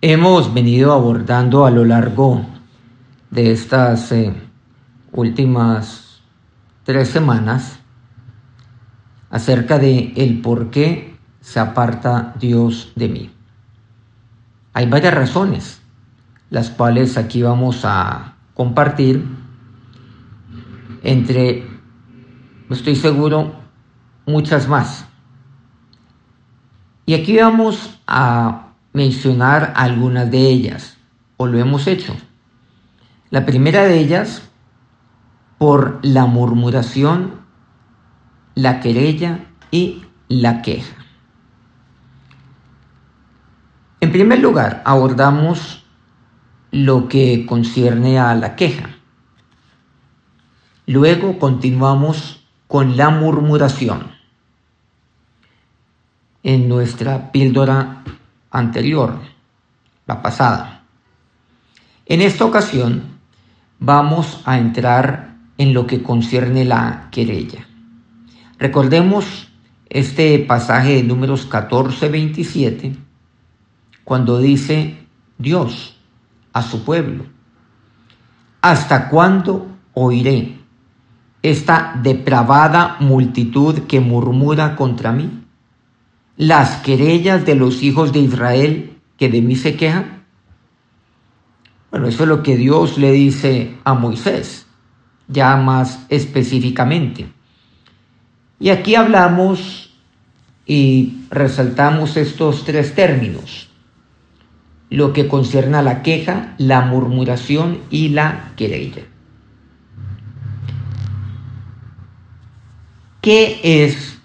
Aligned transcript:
Hemos 0.00 0.54
venido 0.54 0.92
abordando 0.92 1.66
a 1.66 1.72
lo 1.72 1.84
largo 1.84 2.46
de 3.32 3.50
estas 3.50 4.12
eh, 4.12 4.32
últimas 5.10 6.22
tres 6.84 7.08
semanas 7.08 7.80
acerca 9.28 9.80
de 9.80 10.12
el 10.14 10.40
por 10.40 10.70
qué 10.70 11.18
se 11.40 11.58
aparta 11.58 12.32
Dios 12.38 12.92
de 12.94 13.08
mí. 13.08 13.30
Hay 14.72 14.88
varias 14.88 15.14
razones, 15.14 15.80
las 16.48 16.70
cuales 16.70 17.16
aquí 17.16 17.42
vamos 17.42 17.80
a 17.84 18.36
compartir 18.54 19.26
entre, 21.02 21.66
estoy 22.70 22.94
seguro, 22.94 23.52
muchas 24.26 24.68
más. 24.68 25.06
Y 27.04 27.14
aquí 27.14 27.36
vamos 27.36 27.98
a 28.06 28.67
mencionar 28.98 29.72
algunas 29.76 30.28
de 30.28 30.40
ellas, 30.40 30.96
o 31.36 31.46
lo 31.46 31.60
hemos 31.60 31.86
hecho. 31.86 32.16
La 33.30 33.46
primera 33.46 33.84
de 33.84 33.96
ellas, 34.00 34.42
por 35.56 36.00
la 36.02 36.26
murmuración, 36.26 37.34
la 38.56 38.80
querella 38.80 39.44
y 39.70 40.02
la 40.28 40.62
queja. 40.62 40.96
En 44.00 44.10
primer 44.10 44.40
lugar, 44.40 44.82
abordamos 44.84 45.84
lo 46.72 47.08
que 47.08 47.46
concierne 47.46 48.18
a 48.18 48.34
la 48.34 48.56
queja. 48.56 48.90
Luego 50.86 51.38
continuamos 51.38 52.44
con 52.66 52.96
la 52.96 53.10
murmuración. 53.10 54.10
En 56.42 56.68
nuestra 56.68 57.30
píldora 57.30 58.02
anterior, 58.58 59.18
la 60.06 60.22
pasada. 60.22 60.82
En 62.06 62.20
esta 62.22 62.44
ocasión 62.44 63.18
vamos 63.78 64.42
a 64.44 64.58
entrar 64.58 65.36
en 65.58 65.74
lo 65.74 65.86
que 65.86 66.02
concierne 66.02 66.64
la 66.64 67.08
querella. 67.10 67.66
Recordemos 68.58 69.48
este 69.88 70.38
pasaje 70.40 70.94
de 70.94 71.02
números 71.02 71.48
14-27, 71.48 72.96
cuando 74.04 74.38
dice 74.38 75.06
Dios 75.38 75.96
a 76.52 76.62
su 76.62 76.84
pueblo, 76.84 77.24
¿hasta 78.60 79.08
cuándo 79.08 79.66
oiré 79.94 80.58
esta 81.42 81.98
depravada 82.02 82.96
multitud 83.00 83.80
que 83.80 84.00
murmura 84.00 84.76
contra 84.76 85.12
mí? 85.12 85.44
Las 86.38 86.76
querellas 86.76 87.44
de 87.44 87.56
los 87.56 87.82
hijos 87.82 88.12
de 88.12 88.20
Israel 88.20 88.96
que 89.18 89.28
de 89.28 89.42
mí 89.42 89.56
se 89.56 89.76
quejan? 89.76 90.22
Bueno, 91.90 92.06
eso 92.06 92.22
es 92.22 92.28
lo 92.28 92.42
que 92.42 92.56
Dios 92.56 92.96
le 92.96 93.10
dice 93.12 93.74
a 93.84 93.94
Moisés, 93.94 94.66
ya 95.26 95.56
más 95.56 96.06
específicamente. 96.08 97.28
Y 98.60 98.70
aquí 98.70 98.94
hablamos 98.94 99.90
y 100.64 101.24
resaltamos 101.30 102.16
estos 102.16 102.64
tres 102.64 102.94
términos, 102.94 103.68
lo 104.90 105.12
que 105.12 105.26
concierne 105.26 105.78
a 105.78 105.82
la 105.82 106.02
queja, 106.02 106.54
la 106.58 106.82
murmuración 106.82 107.80
y 107.90 108.10
la 108.10 108.52
querella. 108.56 109.02
¿Qué 113.20 113.60
es 113.84 114.17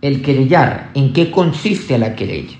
el 0.00 0.22
querellar. 0.22 0.90
¿En 0.94 1.12
qué 1.12 1.30
consiste 1.30 1.98
la 1.98 2.14
querella? 2.14 2.58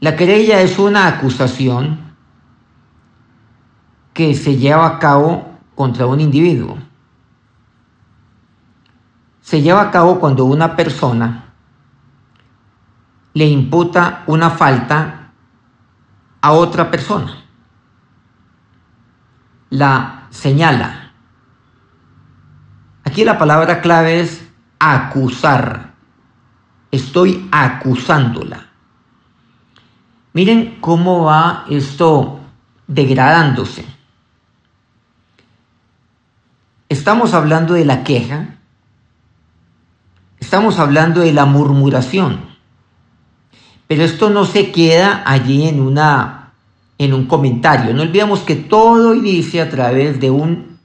La 0.00 0.16
querella 0.16 0.60
es 0.60 0.78
una 0.78 1.06
acusación 1.06 2.14
que 4.12 4.34
se 4.34 4.56
lleva 4.56 4.86
a 4.86 4.98
cabo 4.98 5.58
contra 5.74 6.06
un 6.06 6.20
individuo. 6.20 6.78
Se 9.40 9.62
lleva 9.62 9.82
a 9.82 9.90
cabo 9.90 10.20
cuando 10.20 10.44
una 10.44 10.76
persona 10.76 11.52
le 13.34 13.46
imputa 13.46 14.22
una 14.26 14.50
falta 14.50 15.32
a 16.40 16.52
otra 16.52 16.90
persona. 16.90 17.44
La 19.70 20.28
señala. 20.30 21.12
Aquí 23.04 23.24
la 23.24 23.38
palabra 23.38 23.80
clave 23.80 24.20
es 24.20 24.43
acusar. 24.92 25.94
Estoy 26.90 27.48
acusándola. 27.50 28.66
Miren 30.32 30.78
cómo 30.80 31.24
va 31.24 31.64
esto 31.70 32.40
degradándose. 32.86 33.84
Estamos 36.88 37.34
hablando 37.34 37.74
de 37.74 37.84
la 37.84 38.04
queja, 38.04 38.58
estamos 40.38 40.78
hablando 40.78 41.20
de 41.20 41.32
la 41.32 41.46
murmuración, 41.46 42.40
pero 43.88 44.04
esto 44.04 44.30
no 44.30 44.44
se 44.44 44.70
queda 44.70 45.22
allí 45.26 45.66
en 45.66 45.80
una 45.80 46.52
en 46.98 47.12
un 47.12 47.26
comentario. 47.26 47.92
No 47.92 48.02
olvidemos 48.02 48.40
que 48.40 48.54
todo 48.54 49.14
inicia 49.14 49.64
a 49.64 49.70
través 49.70 50.20
de 50.20 50.30
un 50.30 50.78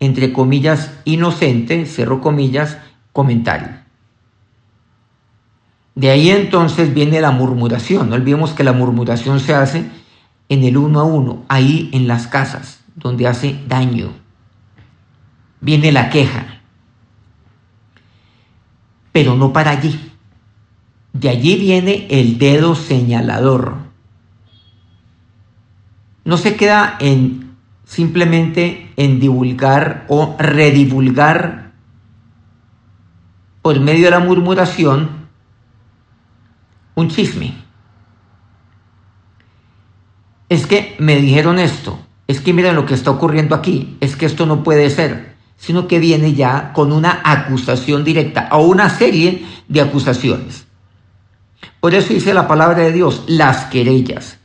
entre 0.00 0.32
comillas 0.32 0.92
inocente, 1.04 1.84
cerro 1.86 2.20
comillas, 2.20 2.78
comentario. 3.12 3.68
De 5.94 6.10
ahí 6.10 6.30
entonces 6.30 6.94
viene 6.94 7.20
la 7.20 7.30
murmuración. 7.30 8.08
No 8.08 8.16
olvidemos 8.16 8.52
que 8.52 8.64
la 8.64 8.72
murmuración 8.72 9.40
se 9.40 9.54
hace 9.54 9.84
en 10.48 10.64
el 10.64 10.76
uno 10.76 11.00
a 11.00 11.04
uno, 11.04 11.44
ahí 11.48 11.90
en 11.92 12.08
las 12.08 12.26
casas, 12.26 12.80
donde 12.94 13.26
hace 13.26 13.58
daño. 13.68 14.12
Viene 15.60 15.92
la 15.92 16.10
queja. 16.10 16.60
Pero 19.12 19.36
no 19.36 19.52
para 19.52 19.72
allí. 19.72 20.12
De 21.12 21.28
allí 21.28 21.56
viene 21.56 22.06
el 22.10 22.38
dedo 22.38 22.74
señalador. 22.74 23.74
No 26.24 26.36
se 26.36 26.56
queda 26.56 26.96
en 27.00 27.56
simplemente 27.84 28.92
en 28.96 29.18
divulgar 29.18 30.04
o 30.08 30.36
redivulgar 30.38 31.69
por 33.62 33.78
medio 33.80 34.06
de 34.06 34.10
la 34.10 34.20
murmuración 34.20 35.28
un 36.94 37.08
chisme. 37.08 37.54
Es 40.48 40.66
que 40.66 40.96
me 40.98 41.16
dijeron 41.16 41.58
esto, 41.58 41.98
es 42.26 42.40
que 42.40 42.52
miren 42.52 42.74
lo 42.74 42.86
que 42.86 42.94
está 42.94 43.10
ocurriendo 43.10 43.54
aquí, 43.54 43.96
es 44.00 44.16
que 44.16 44.26
esto 44.26 44.46
no 44.46 44.62
puede 44.62 44.90
ser, 44.90 45.36
sino 45.56 45.86
que 45.86 45.98
viene 45.98 46.34
ya 46.34 46.72
con 46.72 46.92
una 46.92 47.20
acusación 47.24 48.04
directa 48.04 48.48
o 48.52 48.62
una 48.62 48.90
serie 48.90 49.46
de 49.68 49.80
acusaciones. 49.80 50.66
Por 51.78 51.94
eso 51.94 52.12
dice 52.12 52.34
la 52.34 52.48
palabra 52.48 52.78
de 52.78 52.92
Dios, 52.92 53.24
las 53.26 53.66
querellas. 53.66 54.38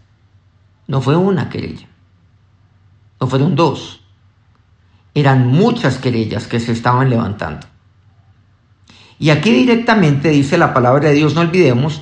No 0.88 1.02
fue 1.02 1.16
una 1.16 1.50
querella, 1.50 1.88
no 3.20 3.26
fueron 3.26 3.56
dos, 3.56 4.02
eran 5.16 5.48
muchas 5.48 5.98
querellas 5.98 6.46
que 6.46 6.60
se 6.60 6.74
estaban 6.74 7.10
levantando. 7.10 7.66
Y 9.20 9.30
aquí 9.30 9.52
directamente 9.52 10.30
dice 10.30 10.58
la 10.58 10.74
palabra 10.74 11.10
de 11.10 11.16
Dios, 11.16 11.36
no 11.36 11.42
olvidemos, 11.42 12.02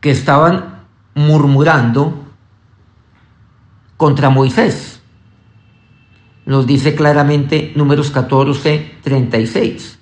que 0.00 0.10
estaban 0.10 0.84
murmurando 1.14 2.24
contra 3.96 4.30
Moisés. 4.30 5.00
Nos 6.44 6.66
dice 6.66 6.94
claramente 6.94 7.72
números 7.76 8.10
14, 8.10 8.96
36. 9.02 9.98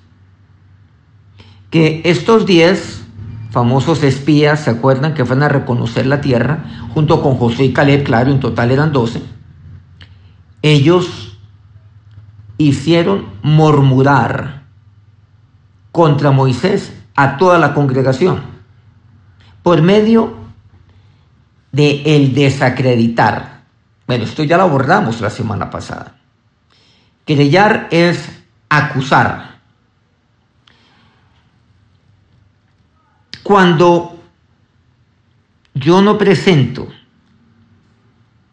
Que 1.71 2.01
estos 2.05 2.47
diez 2.47 3.05
famosos 3.51 4.03
espías, 4.03 4.61
¿se 4.65 4.71
acuerdan? 4.71 5.15
Que 5.15 5.25
fueron 5.25 5.43
a 5.43 5.49
reconocer 5.49 6.07
la 6.07 6.21
tierra, 6.21 6.65
junto 6.95 7.23
con 7.23 7.37
José 7.37 7.65
y 7.65 7.73
Caleb, 7.73 8.05
claro, 8.05 8.31
en 8.31 8.41
total 8.41 8.71
eran 8.71 8.93
doce. 8.93 9.23
Ellos 10.63 11.39
hicieron 12.57 13.27
murmurar 13.43 14.60
contra 15.93 16.31
Moisés 16.31 16.93
a 17.17 17.37
toda 17.37 17.59
la 17.59 17.75
congregación 17.75 18.43
por 19.63 19.83
medio 19.83 20.35
de 21.73 22.03
el 22.05 22.35
desacreditar. 22.35 23.63
Bueno, 24.07 24.25
esto 24.25 24.43
ya 24.43 24.57
lo 24.57 24.65
abordamos 24.65 25.21
la 25.21 25.31
semana 25.31 25.71
pasada. 25.71 26.17
Querellar 27.25 27.89
es 27.91 28.29
acusar. 28.69 29.61
Cuando 33.43 34.21
yo 35.75 36.03
no 36.03 36.19
presento 36.19 36.89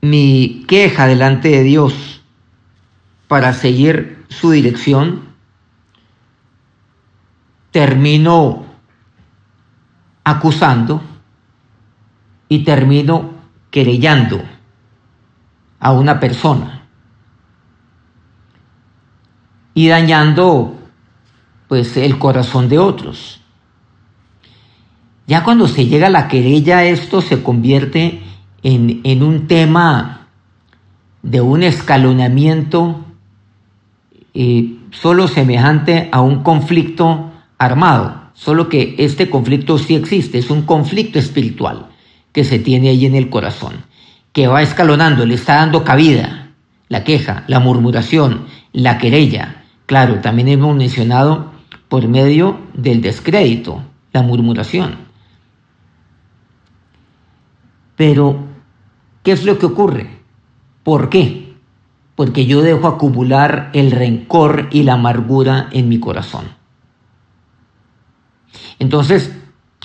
mi 0.02 0.66
queja 0.68 1.08
delante 1.08 1.50
de 1.50 1.64
Dios 1.64 2.22
para 3.28 3.54
seguir 3.54 4.26
su 4.30 4.52
dirección, 4.52 5.27
termino 7.72 8.66
acusando, 10.24 11.02
y 12.50 12.60
termino 12.60 13.32
querellando 13.72 14.42
a 15.80 15.92
una 15.92 16.20
persona 16.20 16.88
y 19.74 19.88
dañando 19.88 20.76
pues 21.68 21.98
el 21.98 22.18
corazón 22.18 22.70
de 22.70 22.80
otros. 22.80 23.42
Ya 25.28 25.44
cuando 25.44 25.68
se 25.68 25.86
llega 25.86 26.08
a 26.08 26.12
la 26.12 26.30
querella 26.30 26.86
esto 26.86 27.22
se 27.22 27.44
convierte 27.44 28.22
en, 28.64 29.02
en 29.04 29.24
un 29.24 29.48
tema 29.48 30.28
de 31.22 31.42
un 31.42 31.64
escalonamiento 31.64 33.04
eh, 34.34 34.78
solo 34.92 35.28
semejante 35.28 36.10
a 36.12 36.22
un 36.22 36.44
conflicto 36.44 37.27
armado, 37.58 38.30
solo 38.34 38.70
que 38.70 38.96
este 38.98 39.30
conflicto 39.30 39.78
sí 39.78 39.96
existe, 39.96 40.38
es 40.38 40.50
un 40.50 40.64
conflicto 40.64 41.20
espiritual 41.20 41.88
que 42.32 42.44
se 42.44 42.60
tiene 42.60 42.90
ahí 42.90 43.06
en 43.06 43.16
el 43.16 43.30
corazón, 43.30 43.86
que 44.32 44.48
va 44.48 44.62
escalonando, 44.62 45.26
le 45.26 45.36
está 45.36 45.56
dando 45.56 45.84
cabida 45.84 46.48
la 46.90 47.04
queja, 47.04 47.44
la 47.48 47.60
murmuración, 47.60 48.46
la 48.72 48.98
querella. 48.98 49.64
Claro, 49.86 50.20
también 50.22 50.48
hemos 50.48 50.76
mencionado 50.76 51.52
por 51.90 52.08
medio 52.08 52.60
del 52.74 53.02
descrédito, 53.02 53.82
la 54.14 54.22
murmuración. 54.22 54.96
Pero, 57.96 58.40
¿qué 59.24 59.32
es 59.32 59.44
lo 59.44 59.58
que 59.58 59.66
ocurre? 59.66 60.10
¿Por 60.84 61.10
qué? 61.10 61.56
Porque 62.16 62.46
yo 62.46 62.62
dejo 62.62 62.88
acumular 62.88 63.70
el 63.74 63.92
rencor 63.92 64.70
y 64.72 64.84
la 64.84 64.94
amargura 64.94 65.70
en 65.72 65.90
mi 65.90 66.00
corazón. 66.00 66.57
Entonces, 68.80 69.36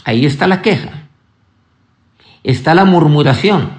ahí 0.04 0.26
está 0.26 0.46
la 0.46 0.62
queja, 0.62 1.08
está 2.42 2.74
la 2.74 2.84
murmuración. 2.84 3.70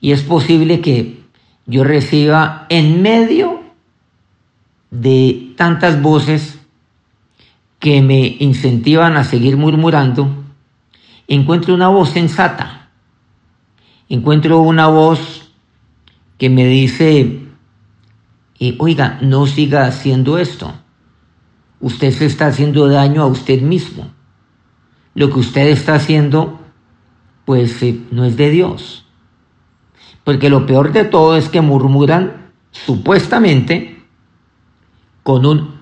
Y 0.00 0.12
es 0.12 0.22
posible 0.22 0.80
que 0.80 1.22
yo 1.66 1.84
reciba 1.84 2.66
en 2.68 3.02
medio 3.02 3.62
de 4.90 5.54
tantas 5.56 6.00
voces 6.02 6.58
que 7.78 8.00
me 8.00 8.36
incentivan 8.38 9.16
a 9.16 9.24
seguir 9.24 9.56
murmurando, 9.56 10.44
encuentro 11.28 11.74
una 11.74 11.88
voz 11.88 12.10
sensata, 12.10 12.90
encuentro 14.08 14.60
una 14.60 14.86
voz 14.86 15.50
que 16.38 16.50
me 16.50 16.66
dice, 16.66 17.40
eh, 18.60 18.76
oiga, 18.78 19.18
no 19.20 19.46
siga 19.46 19.86
haciendo 19.86 20.38
esto. 20.38 20.74
Usted 21.84 22.12
se 22.12 22.24
está 22.24 22.46
haciendo 22.46 22.88
daño 22.88 23.20
a 23.20 23.26
usted 23.26 23.60
mismo. 23.60 24.10
Lo 25.14 25.28
que 25.28 25.38
usted 25.38 25.66
está 25.66 25.96
haciendo, 25.96 26.58
pues 27.44 27.82
eh, 27.82 28.00
no 28.10 28.24
es 28.24 28.38
de 28.38 28.48
Dios. 28.48 29.04
Porque 30.24 30.48
lo 30.48 30.64
peor 30.64 30.92
de 30.92 31.04
todo 31.04 31.36
es 31.36 31.50
que 31.50 31.60
murmuran 31.60 32.52
supuestamente 32.70 34.02
con 35.22 35.44
un 35.44 35.74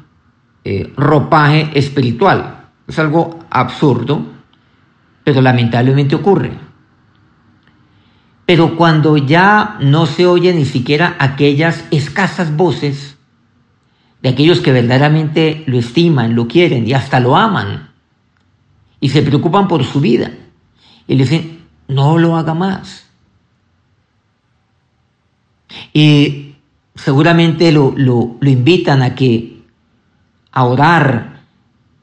eh, 0.64 0.92
ropaje 0.96 1.70
espiritual. 1.78 2.70
Es 2.88 2.98
algo 2.98 3.38
absurdo, 3.48 4.26
pero 5.22 5.40
lamentablemente 5.40 6.16
ocurre. 6.16 6.50
Pero 8.44 8.76
cuando 8.76 9.16
ya 9.18 9.76
no 9.80 10.06
se 10.06 10.26
oye 10.26 10.52
ni 10.52 10.64
siquiera 10.64 11.14
aquellas 11.20 11.84
escasas 11.92 12.56
voces 12.56 13.11
de 14.22 14.28
aquellos 14.28 14.60
que 14.60 14.72
verdaderamente 14.72 15.64
lo 15.66 15.78
estiman, 15.78 16.34
lo 16.34 16.46
quieren 16.46 16.86
y 16.86 16.92
hasta 16.92 17.20
lo 17.20 17.36
aman 17.36 17.90
y 19.00 19.08
se 19.08 19.22
preocupan 19.22 19.66
por 19.66 19.84
su 19.84 20.00
vida 20.00 20.30
y 21.08 21.14
le 21.16 21.24
dicen, 21.24 21.64
no 21.88 22.18
lo 22.18 22.36
haga 22.36 22.54
más. 22.54 23.10
Y 25.92 26.54
seguramente 26.94 27.72
lo, 27.72 27.94
lo, 27.96 28.36
lo 28.40 28.50
invitan 28.50 29.02
a 29.02 29.14
que 29.14 29.62
a 30.52 30.64
orar, 30.64 31.40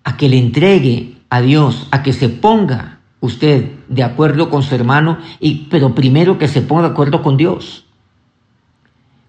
a 0.04 0.18
que 0.18 0.28
le 0.28 0.38
entregue 0.38 1.18
a 1.30 1.42
Dios, 1.42 1.88
a 1.92 2.04
que 2.04 2.14
se 2.14 2.30
ponga 2.30 3.00
usted 3.22 3.72
de 3.88 4.04
acuerdo 4.04 4.50
con 4.50 4.64
su 4.64 4.76
hermano, 4.76 5.20
y, 5.40 5.68
pero 5.70 5.96
primero 5.96 6.38
que 6.38 6.48
se 6.48 6.62
ponga 6.62 6.84
de 6.84 6.90
acuerdo 6.90 7.22
con 7.22 7.38
Dios. 7.38 7.86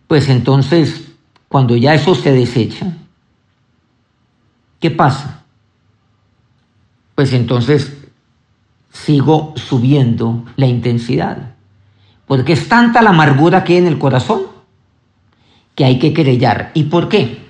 Pues 0.06 0.28
entonces, 0.28 1.09
cuando 1.50 1.76
ya 1.76 1.94
eso 1.94 2.14
se 2.14 2.30
desecha, 2.30 2.96
¿qué 4.78 4.88
pasa? 4.92 5.42
Pues 7.16 7.32
entonces 7.32 7.92
sigo 8.92 9.54
subiendo 9.56 10.44
la 10.54 10.66
intensidad, 10.66 11.56
porque 12.28 12.52
es 12.52 12.68
tanta 12.68 13.02
la 13.02 13.10
amargura 13.10 13.64
que 13.64 13.72
hay 13.72 13.78
en 13.80 13.88
el 13.88 13.98
corazón 13.98 14.42
que 15.74 15.84
hay 15.84 15.98
que 15.98 16.12
querellar. 16.12 16.70
¿Y 16.74 16.84
por 16.84 17.08
qué? 17.08 17.40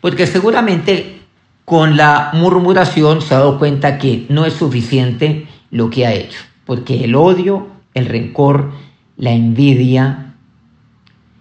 Porque 0.00 0.26
seguramente 0.26 1.20
con 1.66 1.98
la 1.98 2.30
murmuración 2.32 3.20
se 3.20 3.34
ha 3.34 3.40
dado 3.40 3.58
cuenta 3.58 3.98
que 3.98 4.24
no 4.30 4.46
es 4.46 4.54
suficiente 4.54 5.46
lo 5.70 5.90
que 5.90 6.06
ha 6.06 6.14
hecho, 6.14 6.40
porque 6.64 7.04
el 7.04 7.14
odio, 7.14 7.66
el 7.92 8.06
rencor, 8.06 8.72
la 9.18 9.32
envidia, 9.32 10.32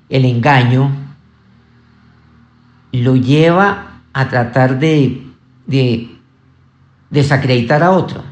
el 0.10 0.26
engaño, 0.26 1.09
lo 2.92 3.16
lleva 3.16 4.02
a 4.14 4.30
tratar 4.30 4.80
de, 4.80 5.26
desacreditar 7.10 7.84
a 7.84 7.92
otro. 7.92 8.24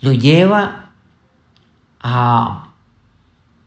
Lo 0.00 0.12
lleva 0.12 0.92
a, 2.00 2.72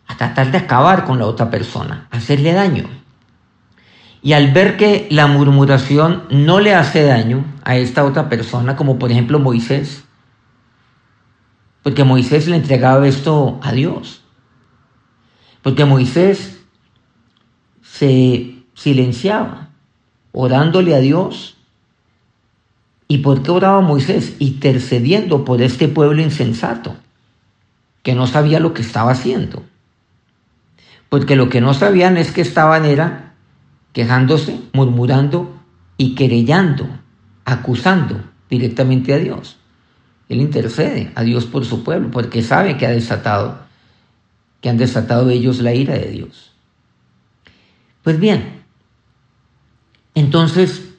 a 0.07 0.17
tratar 0.17 0.51
de 0.51 0.57
acabar 0.57 1.05
con 1.05 1.19
la 1.19 1.25
otra 1.25 1.49
persona, 1.49 2.07
hacerle 2.11 2.53
daño. 2.53 2.85
Y 4.21 4.33
al 4.33 4.51
ver 4.53 4.77
que 4.77 5.07
la 5.11 5.27
murmuración 5.27 6.23
no 6.29 6.59
le 6.61 6.73
hace 6.73 7.03
daño 7.03 7.43
a 7.63 7.75
esta 7.75 8.05
otra 8.05 8.29
persona, 8.29 8.75
como 8.75 8.97
por 8.97 9.11
ejemplo 9.11 9.37
Moisés, 9.37 10.05
porque 11.83 12.05
Moisés 12.05 12.47
le 12.47 12.55
entregaba 12.55 13.05
esto 13.05 13.59
a 13.61 13.73
Dios, 13.73 14.23
porque 15.61 15.83
Moisés 15.83 16.61
se 17.81 18.52
silenciaba 18.83 19.69
orándole 20.33 20.93
a 20.93 20.99
Dios. 20.99 21.55
¿Y 23.07 23.19
por 23.19 23.41
qué 23.41 23.51
oraba 23.51 23.79
Moisés? 23.79 24.35
Intercediendo 24.39 25.45
por 25.45 25.61
este 25.61 25.87
pueblo 25.87 26.21
insensato, 26.21 26.97
que 28.01 28.13
no 28.13 28.27
sabía 28.27 28.59
lo 28.59 28.73
que 28.73 28.81
estaba 28.81 29.11
haciendo. 29.11 29.63
Porque 31.07 31.37
lo 31.37 31.47
que 31.47 31.61
no 31.61 31.73
sabían 31.73 32.17
es 32.17 32.31
que 32.31 32.41
estaban 32.41 32.83
era 32.83 33.35
quejándose, 33.93 34.59
murmurando 34.73 35.55
y 35.95 36.15
querellando, 36.15 36.85
acusando 37.45 38.21
directamente 38.49 39.13
a 39.13 39.17
Dios. 39.17 39.57
Él 40.27 40.41
intercede 40.41 41.13
a 41.15 41.23
Dios 41.23 41.45
por 41.45 41.63
su 41.63 41.85
pueblo, 41.85 42.11
porque 42.11 42.41
sabe 42.41 42.75
que 42.75 42.85
ha 42.85 42.91
desatado, 42.91 43.59
que 44.59 44.69
han 44.69 44.77
desatado 44.77 45.29
ellos 45.29 45.59
la 45.59 45.73
ira 45.73 45.93
de 45.93 46.09
Dios. 46.09 46.51
Pues 48.01 48.19
bien, 48.19 48.62
entonces, 50.15 50.89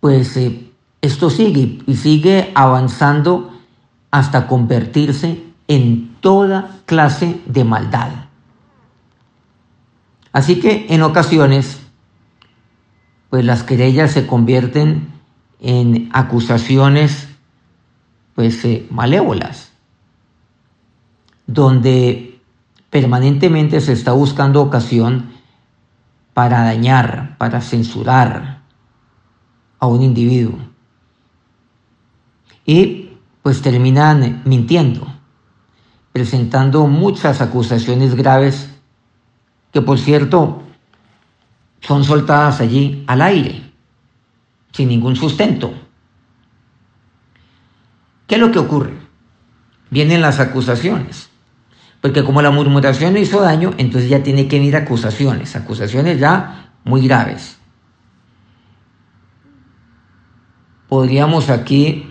pues 0.00 0.36
eh, 0.36 0.70
esto 1.00 1.30
sigue 1.30 1.78
y 1.86 1.96
sigue 1.96 2.52
avanzando 2.54 3.52
hasta 4.10 4.46
convertirse 4.46 5.42
en 5.68 6.14
toda 6.20 6.80
clase 6.86 7.40
de 7.46 7.64
maldad. 7.64 8.10
Así 10.32 10.60
que 10.60 10.86
en 10.90 11.02
ocasiones 11.02 11.80
pues 13.30 13.46
las 13.46 13.62
querellas 13.62 14.12
se 14.12 14.26
convierten 14.26 15.08
en 15.60 16.10
acusaciones 16.12 17.28
pues 18.34 18.62
eh, 18.64 18.86
malévolas, 18.90 19.72
donde 21.46 22.38
permanentemente 22.90 23.80
se 23.80 23.94
está 23.94 24.12
buscando 24.12 24.60
ocasión 24.60 25.31
para 26.34 26.62
dañar, 26.62 27.36
para 27.38 27.60
censurar 27.60 28.62
a 29.78 29.86
un 29.86 30.02
individuo. 30.02 30.58
Y 32.64 33.10
pues 33.42 33.60
terminan 33.60 34.42
mintiendo, 34.44 35.06
presentando 36.12 36.86
muchas 36.86 37.40
acusaciones 37.40 38.14
graves 38.14 38.70
que 39.72 39.82
por 39.82 39.98
cierto 39.98 40.62
son 41.80 42.04
soltadas 42.04 42.60
allí 42.60 43.02
al 43.08 43.22
aire, 43.22 43.72
sin 44.70 44.88
ningún 44.88 45.16
sustento. 45.16 45.72
¿Qué 48.28 48.36
es 48.36 48.40
lo 48.40 48.52
que 48.52 48.60
ocurre? 48.60 48.96
Vienen 49.90 50.22
las 50.22 50.38
acusaciones. 50.38 51.31
Porque 52.02 52.24
como 52.24 52.42
la 52.42 52.50
murmuración 52.50 53.14
no 53.14 53.20
hizo 53.20 53.40
daño, 53.40 53.72
entonces 53.78 54.10
ya 54.10 54.24
tiene 54.24 54.48
que 54.48 54.58
venir 54.58 54.74
acusaciones, 54.76 55.54
acusaciones 55.54 56.18
ya 56.18 56.72
muy 56.82 57.06
graves. 57.06 57.58
Podríamos 60.88 61.48
aquí 61.48 62.10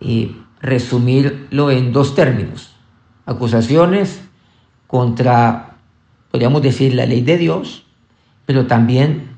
eh, 0.00 0.36
resumirlo 0.60 1.70
en 1.70 1.92
dos 1.92 2.16
términos. 2.16 2.74
Acusaciones 3.24 4.20
contra, 4.88 5.76
podríamos 6.32 6.60
decir, 6.60 6.92
la 6.92 7.06
ley 7.06 7.20
de 7.20 7.38
Dios, 7.38 7.86
pero 8.46 8.66
también 8.66 9.28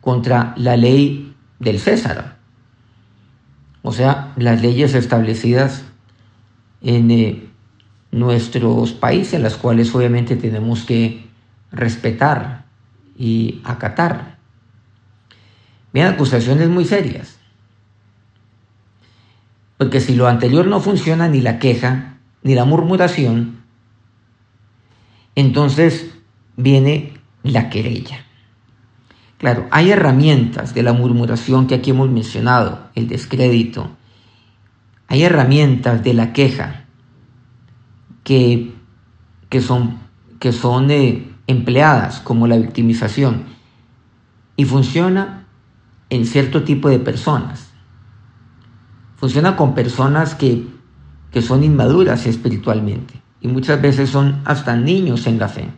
contra 0.00 0.54
la 0.56 0.78
ley 0.78 1.34
del 1.58 1.78
César. 1.78 2.38
O 3.82 3.92
sea, 3.92 4.32
las 4.36 4.62
leyes 4.62 4.94
establecidas 4.94 5.84
en 6.80 7.10
eh, 7.10 7.49
nuestros 8.12 8.92
países, 8.92 9.40
las 9.40 9.56
cuales 9.56 9.94
obviamente 9.94 10.36
tenemos 10.36 10.84
que 10.84 11.26
respetar 11.70 12.64
y 13.16 13.60
acatar. 13.64 14.38
Bien, 15.92 16.06
acusaciones 16.06 16.68
muy 16.68 16.84
serias. 16.84 17.38
Porque 19.76 20.00
si 20.00 20.14
lo 20.14 20.28
anterior 20.28 20.66
no 20.66 20.80
funciona, 20.80 21.28
ni 21.28 21.40
la 21.40 21.58
queja, 21.58 22.18
ni 22.42 22.54
la 22.54 22.64
murmuración, 22.64 23.62
entonces 25.34 26.10
viene 26.56 27.14
la 27.42 27.70
querella. 27.70 28.24
Claro, 29.38 29.66
hay 29.70 29.90
herramientas 29.90 30.74
de 30.74 30.82
la 30.82 30.92
murmuración 30.92 31.66
que 31.66 31.76
aquí 31.76 31.90
hemos 31.90 32.10
mencionado, 32.10 32.90
el 32.94 33.08
descrédito. 33.08 33.90
Hay 35.08 35.22
herramientas 35.22 36.04
de 36.04 36.12
la 36.12 36.34
queja 36.34 36.84
que, 38.30 38.70
que 39.48 39.60
son, 39.60 39.98
que 40.38 40.52
son 40.52 40.88
eh, 40.92 41.32
empleadas 41.48 42.20
como 42.20 42.46
la 42.46 42.58
victimización 42.58 43.42
y 44.54 44.66
funciona 44.66 45.48
en 46.10 46.24
cierto 46.24 46.62
tipo 46.62 46.88
de 46.88 47.00
personas. 47.00 47.72
Funciona 49.16 49.56
con 49.56 49.74
personas 49.74 50.36
que, 50.36 50.64
que 51.32 51.42
son 51.42 51.64
inmaduras 51.64 52.24
espiritualmente 52.26 53.20
y 53.40 53.48
muchas 53.48 53.82
veces 53.82 54.10
son 54.10 54.42
hasta 54.44 54.76
niños 54.76 55.26
en 55.26 55.40
la 55.40 55.48
fe. 55.48 55.68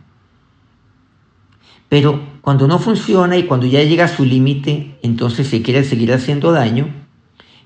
Pero 1.89 2.21
cuando 2.41 2.67
no 2.67 2.77
funciona 2.77 3.35
y 3.35 3.47
cuando 3.47 3.65
ya 3.65 3.81
llega 3.81 4.05
a 4.05 4.15
su 4.15 4.25
límite, 4.25 4.99
entonces 5.01 5.47
se 5.47 5.63
quiere 5.63 5.83
seguir 5.83 6.13
haciendo 6.13 6.51
daño, 6.51 6.93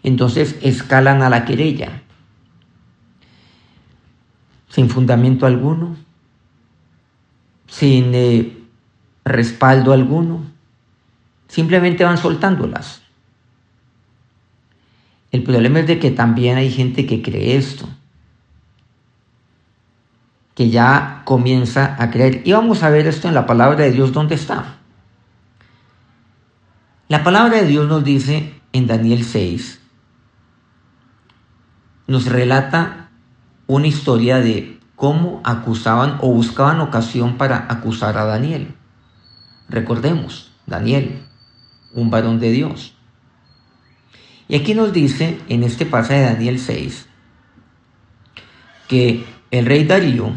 entonces 0.03 0.57
escalan 0.61 1.23
a 1.23 1.29
la 1.29 1.43
querella. 1.43 2.03
Sin 4.69 4.89
fundamento 4.89 5.45
alguno, 5.45 5.95
sin 7.67 8.11
eh, 8.13 8.57
respaldo 9.23 9.93
alguno, 9.93 10.41
simplemente 11.47 12.03
van 12.03 12.17
soltándolas. 12.17 13.01
El 15.31 15.43
problema 15.43 15.79
es 15.79 15.87
de 15.87 15.99
que 15.99 16.11
también 16.11 16.57
hay 16.57 16.71
gente 16.71 17.05
que 17.05 17.21
cree 17.21 17.55
esto 17.55 17.87
que 20.57 20.71
ya 20.71 21.21
comienza 21.23 21.95
a 22.01 22.09
creer. 22.09 22.41
Y 22.43 22.51
vamos 22.51 22.81
a 22.81 22.89
ver 22.89 23.05
esto 23.05 23.27
en 23.27 23.35
la 23.35 23.45
palabra 23.45 23.83
de 23.83 23.91
Dios, 23.91 24.11
¿dónde 24.11 24.33
está? 24.33 24.77
La 27.09 27.23
palabra 27.23 27.57
de 27.57 27.67
Dios 27.67 27.87
nos 27.87 28.03
dice 28.03 28.59
en 28.73 28.87
Daniel 28.87 29.23
6, 29.23 29.79
nos 32.07 32.25
relata 32.25 33.06
una 33.67 33.87
historia 33.87 34.39
de 34.39 34.79
cómo 34.95 35.41
acusaban 35.43 36.17
o 36.21 36.31
buscaban 36.31 36.79
ocasión 36.79 37.37
para 37.37 37.67
acusar 37.69 38.17
a 38.17 38.25
Daniel. 38.25 38.75
Recordemos, 39.69 40.51
Daniel, 40.65 41.21
un 41.93 42.09
varón 42.09 42.39
de 42.39 42.51
Dios. 42.51 42.95
Y 44.47 44.55
aquí 44.55 44.73
nos 44.73 44.93
dice 44.93 45.39
en 45.49 45.63
este 45.63 45.85
pasaje 45.85 46.21
de 46.21 46.25
Daniel 46.25 46.59
6 46.59 47.07
que 48.87 49.25
el 49.51 49.65
rey 49.65 49.83
Darío 49.83 50.31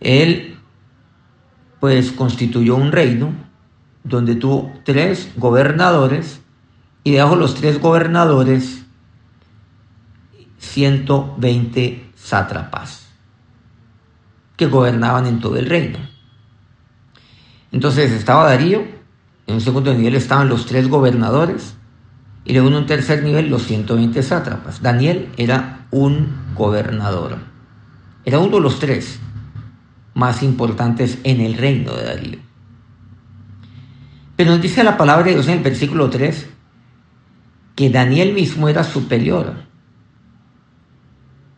él 0.00 0.58
pues 1.80 2.12
constituyó 2.12 2.76
un 2.76 2.92
reino 2.92 3.32
donde 4.04 4.34
tuvo 4.34 4.72
tres 4.84 5.30
gobernadores 5.36 6.40
y 7.02 7.12
debajo 7.12 7.36
los 7.36 7.54
tres 7.54 7.80
gobernadores 7.80 8.83
120 10.74 12.10
sátrapas 12.16 13.06
que 14.56 14.66
gobernaban 14.66 15.26
en 15.26 15.38
todo 15.38 15.56
el 15.56 15.66
reino. 15.66 15.98
Entonces 17.70 18.10
estaba 18.10 18.46
Darío, 18.46 18.84
en 19.46 19.54
un 19.54 19.60
segundo 19.60 19.94
nivel 19.94 20.16
estaban 20.16 20.48
los 20.48 20.66
tres 20.66 20.88
gobernadores 20.88 21.76
y 22.44 22.54
luego 22.54 22.68
en 22.68 22.74
un 22.74 22.86
tercer 22.86 23.22
nivel 23.22 23.50
los 23.50 23.66
120 23.66 24.20
sátrapas. 24.24 24.82
Daniel 24.82 25.28
era 25.36 25.86
un 25.92 26.34
gobernador, 26.56 27.38
era 28.24 28.40
uno 28.40 28.56
de 28.56 28.62
los 28.62 28.80
tres 28.80 29.20
más 30.14 30.42
importantes 30.42 31.18
en 31.22 31.40
el 31.40 31.54
reino 31.54 31.94
de 31.94 32.04
Darío. 32.04 32.38
Pero 34.34 34.50
nos 34.50 34.60
dice 34.60 34.82
la 34.82 34.96
palabra 34.96 35.26
de 35.26 35.34
Dios 35.34 35.46
en 35.46 35.58
el 35.58 35.62
versículo 35.62 36.10
3 36.10 36.48
que 37.76 37.90
Daniel 37.90 38.34
mismo 38.34 38.68
era 38.68 38.82
superior, 38.82 39.63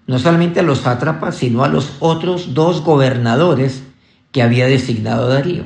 no 0.07 0.19
solamente 0.19 0.61
a 0.61 0.63
los 0.63 0.81
sátrapas, 0.81 1.37
sino 1.37 1.65
a 1.65 1.69
los 1.69 1.97
otros 2.01 2.55
dos 2.55 2.83
gobernadores 2.83 3.83
que 4.33 4.43
había 4.43 4.67
designado 4.67 5.29
Darío. 5.29 5.65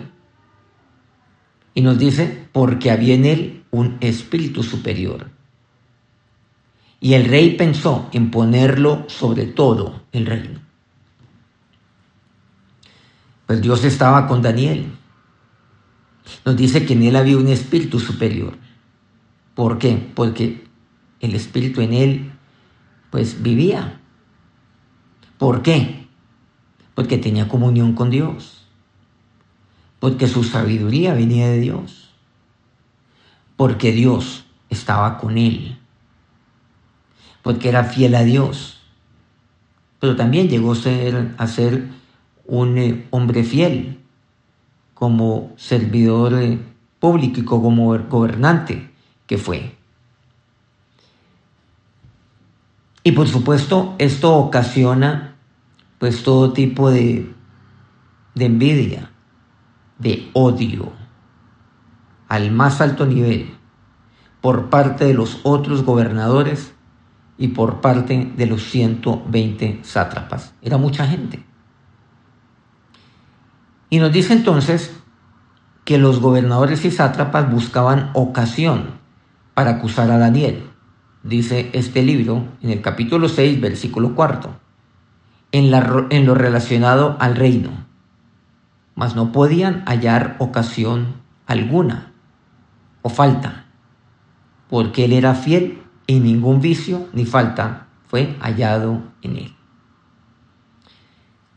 Y 1.75 1.83
nos 1.83 1.99
dice, 1.99 2.49
porque 2.53 2.91
había 2.91 3.15
en 3.15 3.25
él 3.25 3.65
un 3.71 3.99
espíritu 4.01 4.63
superior. 4.63 5.31
Y 7.01 7.15
el 7.15 7.27
rey 7.27 7.57
pensó 7.57 8.09
en 8.13 8.31
ponerlo 8.31 9.05
sobre 9.09 9.47
todo 9.47 10.03
el 10.13 10.27
reino 10.27 10.71
pues 13.51 13.63
Dios 13.63 13.83
estaba 13.83 14.29
con 14.29 14.43
Daniel. 14.43 14.87
Nos 16.45 16.57
dice 16.57 16.87
que 16.87 16.93
en 16.93 17.03
él 17.03 17.17
había 17.17 17.37
un 17.37 17.49
espíritu 17.49 17.99
superior. 17.99 18.57
¿Por 19.57 19.77
qué? 19.79 20.13
Porque 20.15 20.69
el 21.19 21.35
espíritu 21.35 21.81
en 21.81 21.93
él 21.93 22.33
pues 23.11 23.43
vivía. 23.43 24.00
¿Por 25.41 25.63
qué? 25.63 26.07
Porque 26.95 27.17
tenía 27.17 27.49
comunión 27.49 27.95
con 27.95 28.11
Dios. 28.11 28.67
Porque 29.99 30.29
su 30.29 30.45
sabiduría 30.45 31.15
venía 31.15 31.49
de 31.49 31.61
Dios. 31.61 32.11
Porque 33.57 33.91
Dios 33.91 34.45
estaba 34.69 35.17
con 35.17 35.39
él. 35.39 35.79
Porque 37.43 37.71
era 37.71 37.85
fiel 37.85 38.17
a 38.17 38.23
Dios. 38.23 38.83
Pero 39.99 40.15
también 40.15 40.51
llegó 40.51 40.73
a 40.73 41.47
ser, 41.47 41.89
un 42.45 42.77
eh, 42.77 43.07
hombre 43.09 43.43
fiel 43.43 43.99
como 44.93 45.55
servidor 45.57 46.35
eh, 46.35 46.59
público 46.99 47.41
y 47.41 47.45
como 47.47 47.99
gobernante 47.99 48.91
que 49.27 49.39
fue. 49.39 49.75
Y 53.05 53.13
por 53.13 53.27
supuesto 53.27 53.95
esto 53.99 54.37
ocasiona 54.37 55.30
pues 56.01 56.23
todo 56.23 56.55
tipo 56.55 56.91
de, 56.91 57.31
de 58.35 58.45
envidia, 58.47 59.13
de 59.99 60.31
odio 60.33 60.93
al 62.27 62.51
más 62.53 62.81
alto 62.81 63.05
nivel 63.05 63.55
por 64.41 64.71
parte 64.71 65.05
de 65.05 65.13
los 65.13 65.41
otros 65.43 65.85
gobernadores 65.85 66.73
y 67.37 67.49
por 67.49 67.83
parte 67.83 68.33
de 68.35 68.47
los 68.47 68.63
120 68.71 69.81
sátrapas. 69.83 70.55
Era 70.63 70.79
mucha 70.79 71.07
gente. 71.07 71.45
Y 73.91 73.99
nos 73.99 74.11
dice 74.11 74.33
entonces 74.33 74.97
que 75.85 75.99
los 75.99 76.21
gobernadores 76.21 76.83
y 76.87 76.91
sátrapas 76.91 77.51
buscaban 77.53 78.11
ocasión 78.15 78.93
para 79.53 79.73
acusar 79.73 80.11
a 80.11 80.17
Daniel. 80.17 80.63
Dice 81.25 81.69
este 81.75 82.03
libro 82.03 82.49
en 82.63 82.71
el 82.71 82.81
capítulo 82.81 83.29
6, 83.29 83.61
versículo 83.61 84.15
4, 84.15 84.70
en, 85.53 86.27
lo 86.27 86.35
relacionado 86.35 87.17
al 87.21 87.37
reino, 87.37 87.71
mas 88.95 89.17
no 89.17 89.33
podían 89.33 89.83
hallar 89.87 90.37
ocasión 90.39 91.15
alguna 91.47 92.13
o 93.03 93.09
falta, 93.09 93.65
porque 94.69 95.07
él 95.07 95.13
era 95.13 95.35
fiel 95.35 95.83
y 96.07 96.21
ningún 96.21 96.61
vicio 96.61 97.09
ni 97.13 97.25
falta 97.25 97.87
fue 98.09 98.37
hallado 98.41 99.03
en 99.23 99.37
él. 99.37 99.57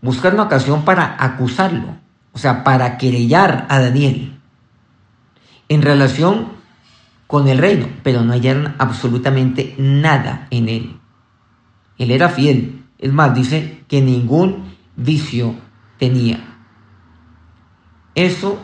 Buscar 0.02 0.34
una 0.34 0.44
ocasión 0.44 0.84
para 0.84 1.16
acusarlo, 1.24 1.98
o 2.34 2.38
sea, 2.38 2.64
para 2.64 2.98
querellar 2.98 3.66
a 3.70 3.80
Daniel 3.80 4.40
en 5.70 5.82
relación 5.82 6.50
con 7.28 7.48
el 7.48 7.58
reino, 7.58 7.88
pero 8.04 8.22
no 8.22 8.34
hallaron 8.34 8.76
absolutamente 8.78 9.76
nada 9.78 10.48
en 10.52 10.70
él. 10.70 11.00
Él 11.98 12.12
era 12.12 12.30
fiel, 12.30 12.83
es 13.04 13.12
más, 13.12 13.36
dice 13.36 13.84
que 13.90 14.02
ningún 14.02 14.76
vicio 14.96 15.56
tenía. 16.00 16.58
Eso 18.16 18.58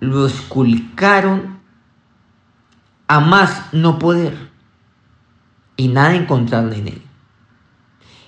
lo 0.00 0.26
esculcaron 0.26 1.60
a 3.06 3.20
más 3.20 3.72
no 3.72 4.00
poder 4.00 4.36
y 5.76 5.86
nada 5.86 6.16
encontraron 6.16 6.72
en 6.72 6.88
él. 6.88 7.02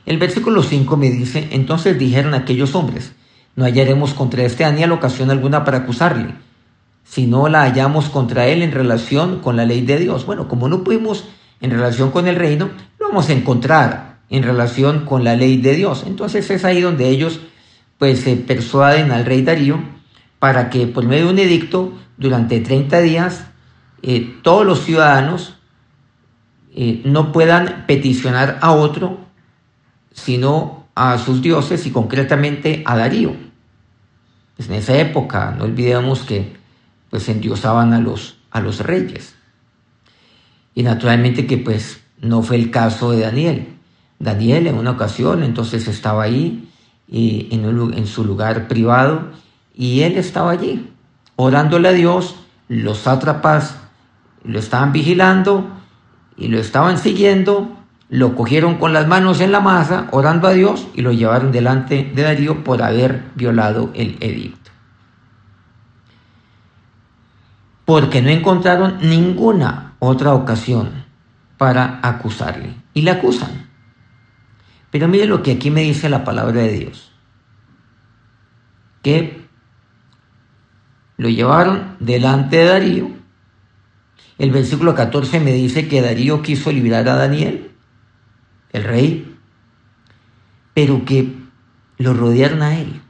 El 0.07 0.19
versículo 0.19 0.63
5 0.63 0.97
me 0.97 1.11
dice, 1.11 1.49
entonces 1.51 1.99
dijeron 1.99 2.35
aquellos 2.35 2.77
hombres, 2.77 3.17
no 3.57 3.65
hallaremos 3.65 4.15
contra 4.15 4.45
este 4.45 4.63
Daniel 4.63 4.93
ocasión 4.93 5.33
alguna 5.33 5.65
para 5.65 5.79
acusarle, 5.79 6.33
si 7.03 7.27
no 7.27 7.49
la 7.49 7.63
hallamos 7.63 8.09
contra 8.09 8.47
él 8.47 8.63
en 8.63 8.71
relación 8.71 9.41
con 9.41 9.57
la 9.57 9.65
ley 9.65 9.81
de 9.81 9.99
Dios. 9.99 10.27
Bueno, 10.27 10.47
como 10.47 10.69
no 10.69 10.85
pudimos 10.85 11.25
en 11.61 11.73
relación 11.73 12.13
con 12.13 12.29
el 12.29 12.37
reino, 12.37 12.71
lo 13.01 13.09
vamos 13.09 13.29
a 13.29 13.33
encontrar 13.33 14.10
en 14.31 14.45
relación 14.45 15.05
con 15.05 15.25
la 15.25 15.37
ley 15.37 15.59
de 15.59 15.75
Dios. 15.75 16.05
Entonces 16.07 16.49
es 16.51 16.65
ahí 16.65 16.81
donde 16.81 17.09
ellos 17.09 17.41
pues 17.99 18.21
se 18.21 18.37
persuaden 18.37 19.11
al 19.11 19.27
rey 19.27 19.43
Darío 19.43 19.79
para 20.39 20.71
que 20.71 20.87
por 20.87 21.05
medio 21.05 21.27
de 21.27 21.33
un 21.33 21.39
edicto 21.39 21.93
durante 22.17 22.61
30 22.61 23.01
días 23.01 23.47
eh, 24.03 24.37
todos 24.43 24.65
los 24.65 24.85
ciudadanos 24.85 25.57
eh, 26.75 27.03
no 27.05 27.33
puedan 27.33 27.85
peticionar 27.87 28.59
a 28.63 28.73
otro 28.73 29.19
sino 30.13 30.87
a 30.95 31.19
sus 31.19 31.43
dioses 31.43 31.87
y 31.87 31.91
concretamente 31.91 32.83
a 32.87 32.97
Darío. 32.97 33.35
Pues 34.57 34.69
en 34.69 34.77
esa 34.77 34.97
época 34.99 35.55
no 35.57 35.65
olvidemos 35.65 36.21
que 36.21 36.57
pues 37.11 37.29
endiosaban 37.29 37.93
a 37.93 38.01
los, 38.01 38.39
a 38.51 38.61
los 38.61 38.81
reyes. 38.81 39.35
Y 40.75 40.83
naturalmente 40.83 41.47
que 41.47 41.59
pues 41.59 42.01
no 42.21 42.43
fue 42.43 42.57
el 42.57 42.71
caso 42.71 43.11
de 43.13 43.21
Daniel. 43.21 43.80
Daniel 44.21 44.69
en 44.69 44.77
una 44.77 44.93
ocasión 44.93 45.43
entonces 45.43 45.89
estaba 45.89 46.23
ahí 46.23 46.71
en, 47.09 47.65
en 47.65 48.07
su 48.07 48.25
lugar 48.25 48.69
privado 48.69 49.33
y 49.75 50.03
él 50.03 50.17
estaba 50.17 50.53
allí 50.53 50.87
orándole 51.43 51.89
a 51.89 51.93
Dios, 51.93 52.37
los 52.69 52.99
sátrapas 52.99 53.77
lo 54.45 54.59
estaban 54.59 54.93
vigilando 54.93 55.71
y 56.37 56.49
lo 56.49 56.59
estaban 56.59 56.99
siguiendo, 56.99 57.77
lo 58.11 58.35
cogieron 58.35 58.77
con 58.77 58.93
las 58.93 59.09
manos 59.09 59.41
en 59.41 59.53
la 59.53 59.61
masa, 59.61 60.09
orando 60.11 60.49
a 60.49 60.53
Dios, 60.53 60.87
y 60.95 61.01
lo 61.01 61.13
llevaron 61.13 61.51
delante 61.51 62.11
de 62.15 62.23
Darío 62.23 62.63
por 62.63 62.83
haber 62.83 63.25
violado 63.37 63.91
el 63.95 64.19
edicto. 64.21 64.71
Porque 67.87 68.21
no 68.21 68.29
encontraron 68.29 68.99
ninguna 69.01 69.95
otra 69.99 70.35
ocasión 70.35 70.91
para 71.57 72.01
acusarle. 72.03 72.75
Y 72.93 73.03
le 73.03 73.13
acusan. 73.13 73.70
Pero 74.91 75.09
mire 75.09 75.27
lo 75.27 75.43
que 75.43 75.53
aquí 75.53 75.71
me 75.71 75.83
dice 75.83 76.09
la 76.09 76.25
palabra 76.25 76.63
de 76.63 76.73
Dios. 76.73 77.13
Que 79.03 79.41
lo 81.17 81.29
llevaron 81.29 81.97
delante 82.01 82.57
de 82.57 82.65
Darío. 82.65 83.11
El 84.39 84.51
versículo 84.51 84.95
14 84.95 85.39
me 85.41 85.53
dice 85.53 85.87
que 85.87 86.03
Darío 86.03 86.43
quiso 86.43 86.73
librar 86.73 87.09
a 87.09 87.15
Daniel, 87.15 87.71
el 88.73 88.85
rey, 88.85 89.37
pero 90.75 91.05
que 91.05 91.35
lo 91.99 92.15
rodearon 92.15 92.63
a 92.63 92.79
él. 92.79 93.03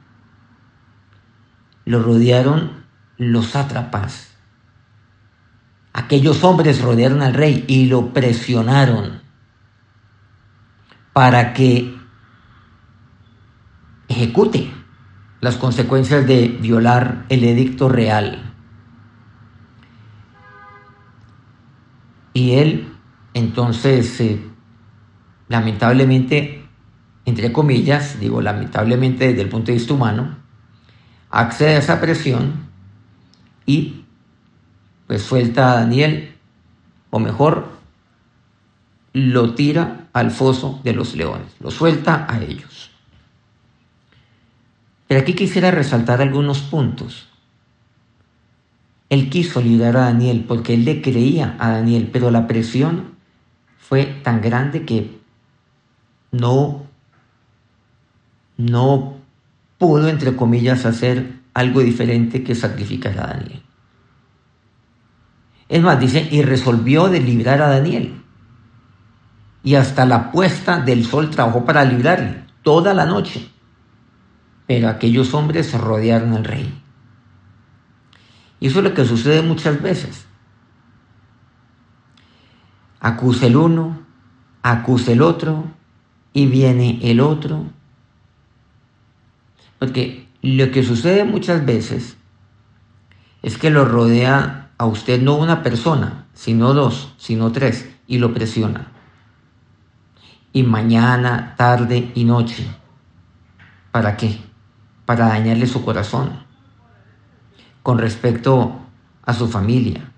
Lo 1.85 2.03
rodearon 2.03 2.85
los 3.17 3.47
sátrapas. 3.47 4.35
Aquellos 5.93 6.43
hombres 6.43 6.81
rodearon 6.81 7.21
al 7.21 7.33
rey 7.33 7.65
y 7.67 7.85
lo 7.85 8.13
presionaron 8.13 9.20
para 11.13 11.53
que 11.53 11.95
ejecute 14.07 14.71
las 15.39 15.55
consecuencias 15.57 16.27
de 16.27 16.47
violar 16.47 17.25
el 17.29 17.43
edicto 17.43 17.89
real. 17.89 18.53
Y 22.33 22.53
él, 22.53 22.93
entonces, 23.33 24.19
eh, 24.21 24.39
lamentablemente, 25.49 26.63
entre 27.25 27.51
comillas, 27.51 28.19
digo 28.19 28.41
lamentablemente 28.41 29.27
desde 29.27 29.41
el 29.41 29.49
punto 29.49 29.67
de 29.67 29.77
vista 29.77 29.93
humano, 29.93 30.37
accede 31.29 31.75
a 31.75 31.79
esa 31.79 31.99
presión 31.99 32.53
y 33.65 34.05
pues 35.07 35.23
suelta 35.23 35.71
a 35.71 35.75
Daniel, 35.81 36.35
o 37.09 37.19
mejor, 37.19 37.80
lo 39.13 39.53
tira 39.55 40.07
al 40.13 40.31
foso 40.31 40.79
de 40.83 40.93
los 40.93 41.15
leones, 41.15 41.47
lo 41.59 41.71
suelta 41.71 42.25
a 42.29 42.41
ellos. 42.41 42.91
Pero 45.07 45.19
aquí 45.19 45.33
quisiera 45.33 45.71
resaltar 45.71 46.21
algunos 46.21 46.59
puntos. 46.59 47.27
Él 49.09 49.29
quiso 49.29 49.61
librar 49.61 49.97
a 49.97 50.05
Daniel 50.05 50.45
porque 50.47 50.73
él 50.73 50.85
le 50.85 51.01
creía 51.01 51.57
a 51.59 51.71
Daniel, 51.71 52.09
pero 52.13 52.31
la 52.31 52.47
presión 52.47 53.15
fue 53.77 54.05
tan 54.05 54.41
grande 54.41 54.85
que 54.85 55.19
no, 56.31 56.83
no 58.55 59.17
pudo, 59.77 60.07
entre 60.07 60.37
comillas, 60.37 60.85
hacer 60.85 61.33
algo 61.53 61.81
diferente 61.81 62.41
que 62.43 62.55
sacrificar 62.55 63.19
a 63.19 63.27
Daniel. 63.33 63.61
Es 65.67 65.81
más, 65.81 65.99
dice, 65.99 66.27
y 66.31 66.41
resolvió 66.41 67.09
de 67.09 67.19
librar 67.19 67.61
a 67.61 67.67
Daniel. 67.67 68.20
Y 69.63 69.75
hasta 69.75 70.05
la 70.05 70.31
puesta 70.31 70.79
del 70.79 71.05
sol 71.05 71.29
trabajó 71.29 71.65
para 71.65 71.85
librarle, 71.85 72.43
toda 72.63 72.93
la 72.93 73.05
noche. 73.05 73.49
Pero 74.67 74.89
aquellos 74.89 75.33
hombres 75.33 75.73
rodearon 75.79 76.33
al 76.33 76.43
rey. 76.43 76.81
Y 78.59 78.67
eso 78.67 78.79
es 78.79 78.83
lo 78.83 78.93
que 78.93 79.05
sucede 79.05 79.41
muchas 79.41 79.81
veces. 79.81 80.25
Acusa 82.99 83.47
el 83.47 83.55
uno, 83.55 83.99
acusa 84.61 85.11
el 85.11 85.21
otro, 85.21 85.65
y 86.33 86.45
viene 86.45 86.99
el 87.03 87.19
otro. 87.19 87.65
Porque 89.79 90.27
lo 90.41 90.71
que 90.71 90.83
sucede 90.83 91.23
muchas 91.23 91.65
veces 91.65 92.17
es 93.41 93.57
que 93.57 93.69
lo 93.69 93.85
rodea 93.85 94.71
a 94.77 94.85
usted 94.85 95.21
no 95.21 95.35
una 95.35 95.63
persona, 95.63 96.27
sino 96.33 96.73
dos, 96.73 97.13
sino 97.17 97.51
tres, 97.51 97.89
y 98.07 98.19
lo 98.19 98.33
presiona. 98.33 98.91
Y 100.53 100.63
mañana, 100.63 101.55
tarde 101.57 102.11
y 102.13 102.23
noche. 102.23 102.67
¿Para 103.91 104.17
qué? 104.17 104.41
Para 105.05 105.27
dañarle 105.27 105.67
su 105.67 105.83
corazón. 105.83 106.31
Con 107.83 107.97
respecto 107.97 108.79
a 109.23 109.33
su 109.33 109.47
familia. 109.47 110.11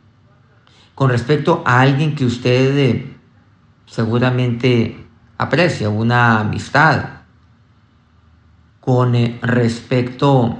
Con 0.95 1.09
respecto 1.09 1.63
a 1.65 1.81
alguien 1.81 2.15
que 2.15 2.25
usted 2.25 2.77
eh, 2.77 3.17
seguramente 3.85 5.05
aprecia, 5.37 5.89
una 5.89 6.39
amistad 6.39 7.05
con 8.79 9.15
eh, 9.15 9.39
respecto 9.41 10.57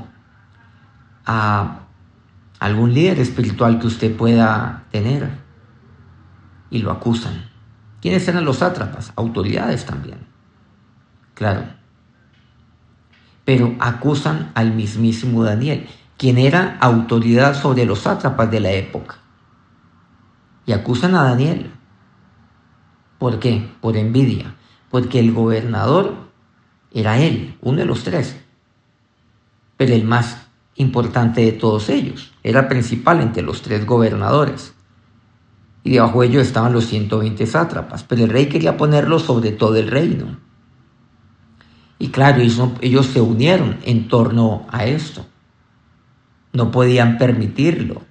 a 1.25 1.79
algún 2.59 2.93
líder 2.93 3.19
espiritual 3.19 3.79
que 3.79 3.87
usted 3.87 4.15
pueda 4.15 4.83
tener 4.91 5.29
y 6.69 6.79
lo 6.79 6.91
acusan. 6.91 7.52
¿Quiénes 8.03 8.27
eran 8.27 8.45
los 8.45 8.57
sátrapas? 8.57 9.11
Autoridades 9.15 9.83
también. 9.85 10.19
Claro. 11.33 11.63
Pero 13.45 13.75
acusan 13.79 14.51
al 14.53 14.73
mismísimo 14.73 15.43
Daniel, 15.43 15.89
quien 16.17 16.37
era 16.37 16.77
autoridad 16.79 17.59
sobre 17.59 17.85
los 17.85 17.99
sátrapas 17.99 18.51
de 18.51 18.59
la 18.59 18.71
época. 18.71 19.15
Y 20.67 20.73
acusan 20.73 21.15
a 21.15 21.23
Daniel. 21.23 21.71
¿Por 23.17 23.39
qué? 23.39 23.67
Por 23.81 23.97
envidia 23.97 24.53
porque 24.93 25.19
el 25.19 25.33
gobernador 25.33 26.13
era 26.93 27.17
él, 27.17 27.57
uno 27.61 27.79
de 27.79 27.85
los 27.85 28.03
tres, 28.03 28.39
pero 29.75 29.95
el 29.95 30.03
más 30.03 30.45
importante 30.75 31.41
de 31.41 31.51
todos 31.53 31.89
ellos, 31.89 32.31
era 32.43 32.67
principal 32.67 33.19
entre 33.19 33.41
los 33.41 33.63
tres 33.63 33.87
gobernadores. 33.87 34.75
Y 35.83 35.91
debajo 35.91 36.21
de 36.21 36.27
ellos 36.27 36.47
estaban 36.47 36.73
los 36.73 36.85
120 36.87 37.45
sátrapas, 37.45 38.03
pero 38.03 38.23
el 38.23 38.29
rey 38.29 38.47
quería 38.47 38.77
ponerlo 38.77 39.19
sobre 39.19 39.51
todo 39.51 39.75
el 39.75 39.89
reino. 39.89 40.37
Y 41.99 42.09
claro, 42.09 42.41
ellos, 42.41 42.69
ellos 42.81 43.05
se 43.07 43.21
unieron 43.21 43.79
en 43.83 44.07
torno 44.07 44.65
a 44.69 44.85
esto. 44.85 45.25
No 46.53 46.71
podían 46.71 47.17
permitirlo. 47.17 48.01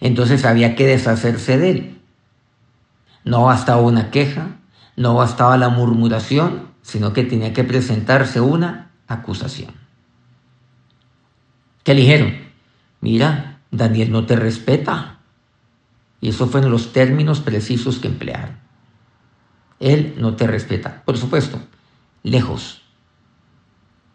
Entonces 0.00 0.44
había 0.44 0.74
que 0.74 0.86
deshacerse 0.86 1.58
de 1.58 1.70
él. 1.70 2.00
No 3.24 3.44
bastaba 3.44 3.80
una 3.82 4.10
queja, 4.10 4.58
no 4.96 5.14
bastaba 5.14 5.56
la 5.56 5.68
murmuración, 5.68 6.68
sino 6.82 7.12
que 7.12 7.24
tenía 7.24 7.52
que 7.52 7.64
presentarse 7.64 8.40
una 8.40 8.90
acusación. 9.06 9.72
¿Qué 11.84 11.94
le 11.94 12.00
dijeron? 12.00 12.34
Mira, 13.00 13.60
Daniel 13.70 14.12
no 14.12 14.26
te 14.26 14.36
respeta. 14.36 15.20
Y 16.22 16.28
eso 16.28 16.46
fueron 16.46 16.70
los 16.70 16.92
términos 16.92 17.40
precisos 17.40 17.98
que 17.98 18.06
emplearon. 18.06 18.56
Él 19.80 20.14
no 20.18 20.36
te 20.36 20.46
respeta. 20.46 21.02
Por 21.04 21.18
supuesto, 21.18 21.58
lejos. 22.22 22.80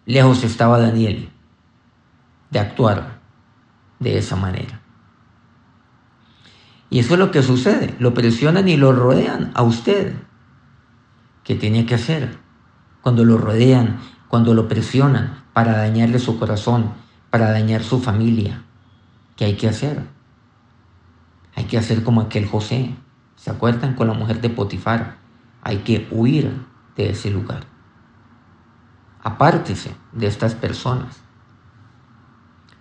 Lejos 0.05 0.45
estaba 0.45 0.79
Daniel 0.79 1.29
de 2.49 2.59
actuar 2.59 3.19
de 3.99 4.17
esa 4.17 4.37
manera. 4.37 4.81
Y 6.89 6.99
eso 6.99 7.15
es 7.15 7.19
lo 7.19 7.29
que 7.29 7.43
sucede. 7.43 7.93
Lo 7.99 8.13
presionan 8.13 8.69
y 8.69 8.77
lo 8.77 8.93
rodean 8.93 9.51
a 9.53 9.63
usted 9.63 10.15
que 11.43 11.55
tiene 11.55 11.85
que 11.85 11.95
hacer 11.95 12.37
cuando 13.01 13.25
lo 13.25 13.37
rodean, 13.37 13.99
cuando 14.29 14.53
lo 14.53 14.69
presionan 14.69 15.43
para 15.51 15.75
dañarle 15.75 16.19
su 16.19 16.39
corazón, 16.39 16.93
para 17.29 17.51
dañar 17.51 17.83
su 17.83 17.99
familia. 17.99 18.63
¿Qué 19.35 19.43
hay 19.43 19.57
que 19.57 19.67
hacer? 19.67 20.16
Hay 21.57 21.63
que 21.63 21.79
hacer 21.79 22.03
como 22.03 22.21
aquel 22.21 22.45
José. 22.45 22.93
¿Se 23.35 23.49
acuerdan 23.49 23.95
con 23.95 24.07
la 24.07 24.13
mujer 24.13 24.41
de 24.41 24.49
Potifar? 24.51 25.17
Hay 25.63 25.77
que 25.77 26.07
huir 26.11 26.51
de 26.95 27.09
ese 27.09 27.31
lugar. 27.31 27.63
Apártese 29.23 29.95
de 30.11 30.27
estas 30.27 30.53
personas. 30.53 31.19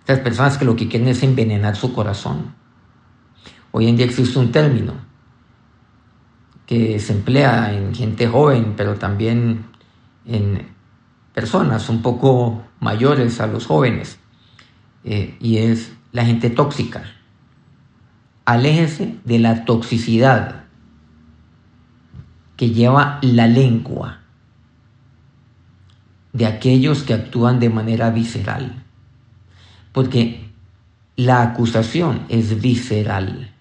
Estas 0.01 0.19
personas 0.19 0.59
que 0.59 0.65
lo 0.65 0.75
que 0.75 0.87
quieren 0.87 1.07
es 1.07 1.23
envenenar 1.23 1.75
su 1.75 1.91
corazón. 1.91 2.53
Hoy 3.71 3.87
en 3.87 3.97
día 3.97 4.05
existe 4.05 4.37
un 4.37 4.51
término 4.51 4.93
que 6.67 6.99
se 6.99 7.13
emplea 7.13 7.73
en 7.73 7.95
gente 7.95 8.27
joven, 8.27 8.75
pero 8.77 8.93
también 8.93 9.65
en 10.23 10.67
personas 11.33 11.89
un 11.89 12.03
poco 12.03 12.63
mayores 12.79 13.41
a 13.41 13.47
los 13.47 13.65
jóvenes, 13.65 14.19
eh, 15.03 15.35
y 15.39 15.57
es 15.57 15.93
la 16.11 16.25
gente 16.25 16.51
tóxica. 16.51 17.16
Aléjese 18.47 19.17
de 19.25 19.39
la 19.39 19.65
toxicidad 19.65 20.63
que 22.55 22.71
lleva 22.71 23.19
la 23.21 23.47
lengua 23.47 24.21
de 26.33 26.45
aquellos 26.45 27.03
que 27.03 27.13
actúan 27.13 27.59
de 27.59 27.69
manera 27.69 28.09
visceral, 28.09 28.83
porque 29.91 30.49
la 31.15 31.41
acusación 31.41 32.25
es 32.29 32.61
visceral 32.61 33.53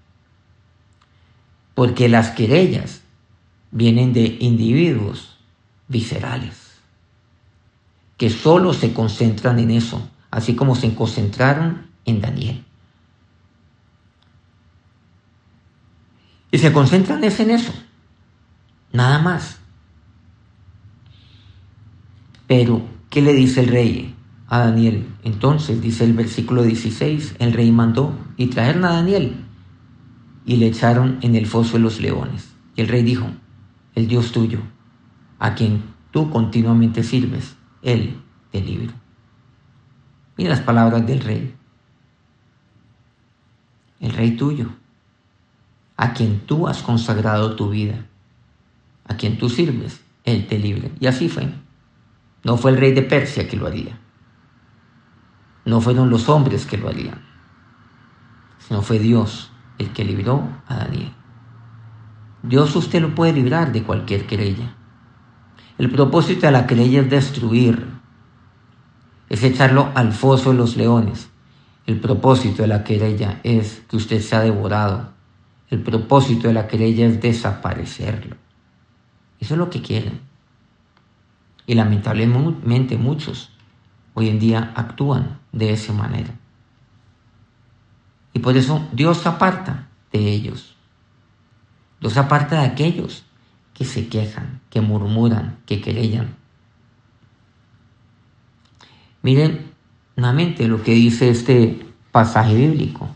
porque 1.76 2.08
las 2.08 2.30
querellas 2.30 3.02
vienen 3.70 4.14
de 4.14 4.38
individuos 4.40 5.36
viscerales, 5.88 6.80
que 8.16 8.30
solo 8.30 8.72
se 8.72 8.94
concentran 8.94 9.58
en 9.58 9.72
eso, 9.72 10.08
así 10.30 10.56
como 10.56 10.74
se 10.74 10.94
concentraron 10.94 11.86
en 12.06 12.22
Daniel. 12.22 12.64
Y 16.50 16.58
se 16.58 16.72
concentran 16.72 17.22
en 17.22 17.50
eso, 17.50 17.72
nada 18.92 19.18
más. 19.18 19.58
Pero, 22.46 22.86
¿qué 23.10 23.22
le 23.22 23.32
dice 23.32 23.60
el 23.60 23.68
rey 23.68 24.14
a 24.48 24.60
Daniel? 24.60 25.08
Entonces, 25.24 25.82
dice 25.82 26.04
el 26.04 26.12
versículo 26.12 26.62
16, 26.62 27.36
el 27.38 27.52
rey 27.52 27.72
mandó 27.72 28.16
y 28.36 28.46
traer 28.46 28.76
a 28.78 28.92
Daniel 28.92 29.44
y 30.44 30.56
le 30.56 30.68
echaron 30.68 31.18
en 31.22 31.34
el 31.34 31.46
foso 31.46 31.74
de 31.74 31.80
los 31.80 32.00
leones. 32.00 32.54
Y 32.76 32.82
el 32.82 32.88
rey 32.88 33.02
dijo, 33.02 33.26
el 33.94 34.06
Dios 34.06 34.30
tuyo, 34.30 34.60
a 35.38 35.54
quien 35.54 35.82
tú 36.12 36.30
continuamente 36.30 37.02
sirves, 37.02 37.56
Él 37.82 38.20
te 38.52 38.60
libre. 38.60 38.90
Mira 40.36 40.50
las 40.50 40.60
palabras 40.60 41.06
del 41.06 41.20
rey. 41.20 41.54
El 43.98 44.12
rey 44.12 44.36
tuyo, 44.36 44.70
a 45.96 46.12
quien 46.12 46.40
tú 46.40 46.68
has 46.68 46.82
consagrado 46.82 47.56
tu 47.56 47.70
vida, 47.70 48.06
a 49.06 49.16
quien 49.16 49.38
tú 49.38 49.48
sirves, 49.48 50.02
Él 50.24 50.46
te 50.46 50.58
libre. 50.58 50.92
Y 51.00 51.06
así 51.06 51.28
fue. 51.28 51.52
No 52.44 52.56
fue 52.56 52.70
el 52.70 52.76
rey 52.76 52.92
de 52.92 53.02
Persia 53.02 53.48
que 53.48 53.56
lo 53.56 53.66
haría. 53.66 53.98
No 55.64 55.80
fueron 55.80 56.10
los 56.10 56.28
hombres 56.28 56.64
que 56.64 56.76
lo 56.76 56.88
harían, 56.88 57.20
sino 58.58 58.82
fue 58.82 58.98
Dios 58.98 59.50
el 59.78 59.92
que 59.92 60.04
libró 60.04 60.48
a 60.68 60.76
Daniel. 60.76 61.12
Dios 62.42 62.76
usted 62.76 63.02
lo 63.02 63.14
puede 63.14 63.32
librar 63.32 63.72
de 63.72 63.82
cualquier 63.82 64.26
querella. 64.26 64.76
El 65.78 65.90
propósito 65.90 66.46
de 66.46 66.52
la 66.52 66.66
querella 66.66 67.00
es 67.00 67.10
destruir, 67.10 67.84
es 69.28 69.42
echarlo 69.42 69.90
al 69.94 70.12
foso 70.12 70.52
de 70.52 70.58
los 70.58 70.76
leones. 70.76 71.28
El 71.86 71.98
propósito 71.98 72.62
de 72.62 72.68
la 72.68 72.84
querella 72.84 73.40
es 73.42 73.82
que 73.88 73.96
usted 73.96 74.20
sea 74.20 74.40
devorado. 74.40 75.15
El 75.70 75.82
propósito 75.82 76.46
de 76.48 76.54
la 76.54 76.68
querella 76.68 77.06
es 77.06 77.20
desaparecerlo. 77.20 78.36
Eso 79.40 79.54
es 79.54 79.58
lo 79.58 79.70
que 79.70 79.82
quieren. 79.82 80.20
Y 81.66 81.74
lamentablemente 81.74 82.96
muchos 82.96 83.50
hoy 84.14 84.28
en 84.28 84.38
día 84.38 84.72
actúan 84.76 85.40
de 85.52 85.72
esa 85.72 85.92
manera. 85.92 86.34
Y 88.32 88.38
por 88.38 88.56
eso 88.56 88.86
Dios 88.92 89.26
aparta 89.26 89.88
de 90.12 90.30
ellos. 90.30 90.76
Dios 92.00 92.16
aparta 92.16 92.60
de 92.60 92.66
aquellos 92.66 93.24
que 93.74 93.84
se 93.84 94.08
quejan, 94.08 94.60
que 94.70 94.80
murmuran, 94.80 95.58
que 95.66 95.80
querellan. 95.80 96.36
Miren 99.22 99.72
nuevamente 100.14 100.68
lo 100.68 100.82
que 100.82 100.92
dice 100.92 101.30
este 101.30 101.84
pasaje 102.12 102.54
bíblico. 102.54 103.08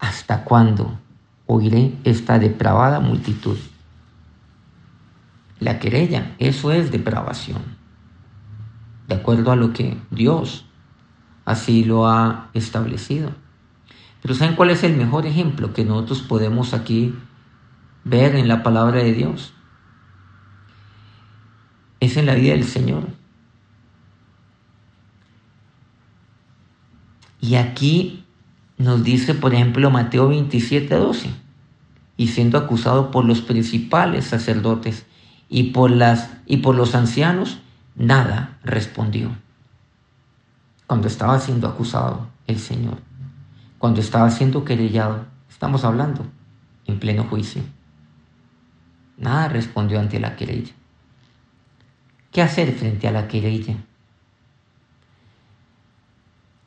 ¿Hasta 0.00 0.44
cuándo 0.44 0.98
oiré 1.46 1.94
esta 2.04 2.38
depravada 2.38 3.00
multitud? 3.00 3.58
La 5.60 5.78
querella, 5.78 6.34
eso 6.38 6.72
es 6.72 6.90
depravación. 6.90 7.62
De 9.08 9.14
acuerdo 9.14 9.52
a 9.52 9.56
lo 9.56 9.72
que 9.72 9.96
Dios 10.10 10.66
así 11.44 11.84
lo 11.84 12.08
ha 12.08 12.50
establecido. 12.54 13.32
Pero 14.22 14.34
¿saben 14.34 14.56
cuál 14.56 14.70
es 14.70 14.82
el 14.82 14.96
mejor 14.96 15.26
ejemplo 15.26 15.74
que 15.74 15.84
nosotros 15.84 16.22
podemos 16.22 16.72
aquí 16.72 17.14
ver 18.04 18.34
en 18.36 18.48
la 18.48 18.62
palabra 18.62 19.02
de 19.02 19.12
Dios? 19.12 19.52
Es 22.00 22.16
en 22.16 22.26
la 22.26 22.34
vida 22.34 22.52
del 22.52 22.64
Señor. 22.64 23.06
Y 27.40 27.56
aquí 27.56 28.23
nos 28.78 29.04
dice, 29.04 29.34
por 29.34 29.54
ejemplo, 29.54 29.90
Mateo 29.90 30.28
27, 30.28 30.94
12, 30.94 31.30
y 32.16 32.28
siendo 32.28 32.58
acusado 32.58 33.10
por 33.10 33.24
los 33.24 33.40
principales 33.40 34.26
sacerdotes 34.26 35.06
y 35.48 35.72
por, 35.72 35.90
las, 35.90 36.30
y 36.46 36.58
por 36.58 36.74
los 36.74 36.94
ancianos, 36.94 37.58
nada 37.96 38.58
respondió. 38.64 39.30
Cuando 40.86 41.08
estaba 41.08 41.38
siendo 41.40 41.66
acusado 41.66 42.28
el 42.46 42.58
Señor 42.58 42.98
cuando 43.84 44.00
estaba 44.00 44.30
siendo 44.30 44.64
querellado, 44.64 45.26
estamos 45.50 45.84
hablando, 45.84 46.24
en 46.86 46.98
pleno 46.98 47.24
juicio. 47.24 47.60
Nada 49.18 49.46
respondió 49.48 50.00
ante 50.00 50.18
la 50.18 50.36
querella. 50.36 50.72
¿Qué 52.32 52.40
hacer 52.40 52.72
frente 52.72 53.08
a 53.08 53.12
la 53.12 53.28
querella? 53.28 53.76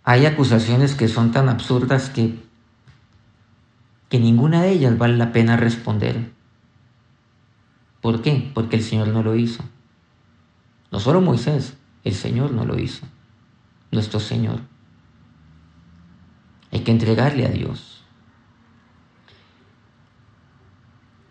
Hay 0.10 0.26
acusaciones 0.26 0.96
que 0.96 1.10
son 1.10 1.34
tan 1.34 1.50
absurdas 1.50 2.10
que, 2.10 2.40
que 4.08 4.20
ninguna 4.20 4.62
de 4.62 4.72
ellas 4.72 4.98
vale 4.98 5.18
la 5.18 5.34
pena 5.34 5.58
responder. 5.58 6.32
¿Por 8.00 8.22
qué? 8.22 8.50
Porque 8.54 8.78
el 8.78 8.84
Señor 8.84 9.10
no 9.10 9.22
lo 9.22 9.36
hizo. 9.36 9.66
No 10.94 11.02
solo 11.02 11.20
Moisés, 11.20 11.76
el 12.06 12.14
Señor 12.14 12.54
no 12.54 12.64
lo 12.64 12.80
hizo. 12.80 13.06
Nuestro 13.92 14.22
Señor. 14.22 14.62
Hay 16.72 16.86
que 16.86 16.92
entregarle 16.92 17.46
a 17.46 17.50
Dios. 17.50 18.02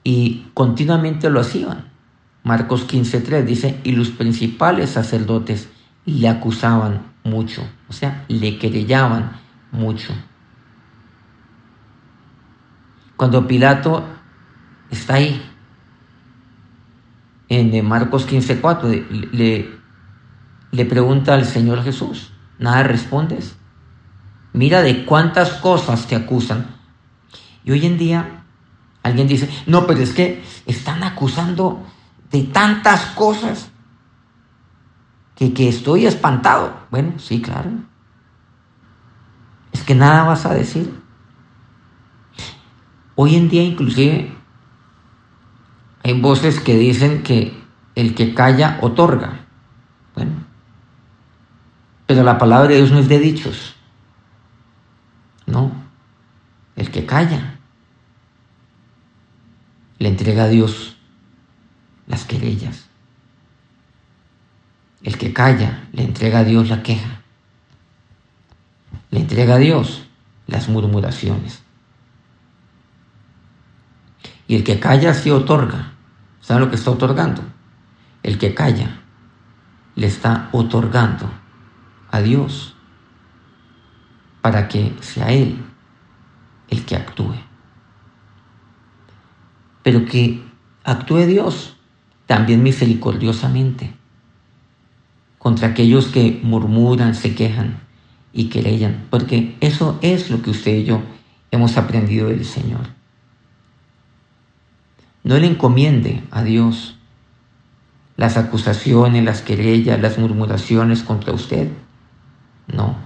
Y 0.05 0.51
continuamente 0.53 1.31
lo 1.31 1.41
hacían. 1.41 1.91
Marcos 2.45 2.87
15.3 2.87 3.43
dice, 3.47 3.81
y 3.85 3.93
los 3.93 4.11
principales 4.11 4.91
sacerdotes 4.91 5.71
le 6.05 6.29
acusaban 6.29 7.16
mucho, 7.27 7.69
o 7.89 7.93
sea, 7.93 8.25
le 8.29 8.59
querellaban 8.59 9.33
mucho. 9.73 10.15
Cuando 13.17 13.47
Pilato 13.47 14.05
está 14.91 15.15
ahí, 15.15 15.43
en 17.49 17.87
Marcos 17.87 18.29
15.4, 18.29 19.31
le, 19.33 19.71
le 20.73 20.85
pregunta 20.85 21.35
al 21.35 21.45
Señor 21.45 21.83
Jesús, 21.83 22.33
¿nada 22.59 22.83
respondes? 22.83 23.57
Mira 24.53 24.83
de 24.83 25.05
cuántas 25.05 25.51
cosas 25.55 26.07
te 26.07 26.17
acusan. 26.17 26.67
Y 27.65 27.73
hoy 27.73 27.87
en 27.87 27.99
día 27.99 28.45
alguien 29.03 29.29
dice, 29.29 29.49
no, 29.67 29.87
pero 29.87 30.01
es 30.01 30.13
que 30.13 30.43
están 30.67 31.03
acusando 31.05 31.87
de 32.31 32.43
tantas 32.45 33.07
cosas 33.07 33.71
que, 35.37 35.53
que 35.55 35.69
estoy 35.69 36.07
espantado. 36.07 36.75
Bueno, 36.91 37.19
sí, 37.19 37.41
claro. 37.41 37.71
Es 39.73 39.83
que 39.83 39.95
nada 39.95 40.25
vas 40.25 40.47
a 40.47 40.55
decir. 40.55 40.93
Hoy 43.15 43.37
en 43.37 43.49
día 43.49 43.63
inclusive 43.63 44.35
hay 46.03 46.21
voces 46.21 46.61
que 46.61 46.77
dicen 46.77 47.23
que 47.23 47.59
el 47.95 48.15
que 48.15 48.35
calla 48.35 48.79
otorga. 48.83 49.47
Bueno, 50.15 50.33
pero 52.07 52.23
la 52.23 52.39
palabra 52.39 52.69
de 52.69 52.77
Dios 52.77 52.93
no 52.93 52.99
es 52.99 53.09
de 53.09 53.19
dichos. 53.19 53.75
No, 55.47 55.73
el 56.77 56.91
que 56.91 57.07
calla 57.07 57.59
le 59.99 60.09
entrega 60.09 60.45
a 60.45 60.49
Dios 60.49 60.97
las 62.07 62.25
querellas. 62.25 62.86
Calla 65.33 65.85
le 65.93 66.03
entrega 66.03 66.41
a 66.41 66.45
Dios 66.45 66.69
la 66.69 66.83
queja. 66.83 67.21
Le 69.11 69.21
entrega 69.21 69.55
a 69.55 69.59
Dios 69.59 70.05
las 70.47 70.69
murmuraciones. 70.69 71.63
Y 74.49 74.57
el 74.57 74.65
que 74.65 74.81
calla 74.81 75.15
se 75.15 75.31
otorga. 75.31 75.93
¿Saben 76.41 76.63
lo 76.65 76.71
que 76.71 76.77
está 76.77 76.91
otorgando? 76.91 77.43
El 78.23 78.39
que 78.39 78.55
calla 78.55 79.01
le 79.95 80.07
está 80.07 80.49
otorgando 80.53 81.31
a 82.11 82.21
Dios 82.21 82.75
para 84.41 84.69
que 84.69 84.95
sea 85.01 85.33
Él 85.33 85.65
el 86.69 86.85
que 86.85 86.97
actúe. 86.97 87.35
Pero 89.83 90.05
que 90.05 90.45
actúe 90.85 91.27
Dios 91.27 91.77
también 92.27 92.63
misericordiosamente 92.63 93.95
contra 95.47 95.69
aquellos 95.69 96.09
que 96.09 96.41
murmuran, 96.43 97.15
se 97.15 97.37
quejan 97.37 97.79
y 98.33 98.49
querellan, 98.49 99.07
porque 99.11 99.57
eso 99.61 99.97
es 100.03 100.29
lo 100.29 100.43
que 100.43 100.51
usted 100.51 100.79
y 100.79 100.85
yo 100.85 101.03
hemos 101.53 101.77
aprendido 101.77 102.31
del 102.31 102.45
Señor. 102.45 102.81
No 105.23 105.39
le 105.39 105.47
encomiende 105.47 106.25
a 106.33 106.43
Dios 106.43 106.99
las 108.17 108.37
acusaciones, 108.37 109.23
las 109.23 109.41
querellas, 109.41 110.01
las 110.01 110.19
murmuraciones 110.19 111.05
contra 111.05 111.33
usted. 111.33 111.71
No. 112.67 112.97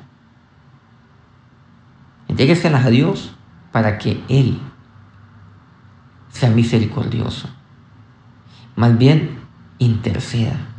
Entrégueselas 2.27 2.87
a 2.87 2.89
Dios 2.89 3.33
para 3.71 3.99
que 3.99 4.19
Él 4.31 4.59
sea 6.31 6.49
misericordioso. 6.49 7.51
Más 8.77 8.97
bien, 8.97 9.41
interceda 9.79 10.70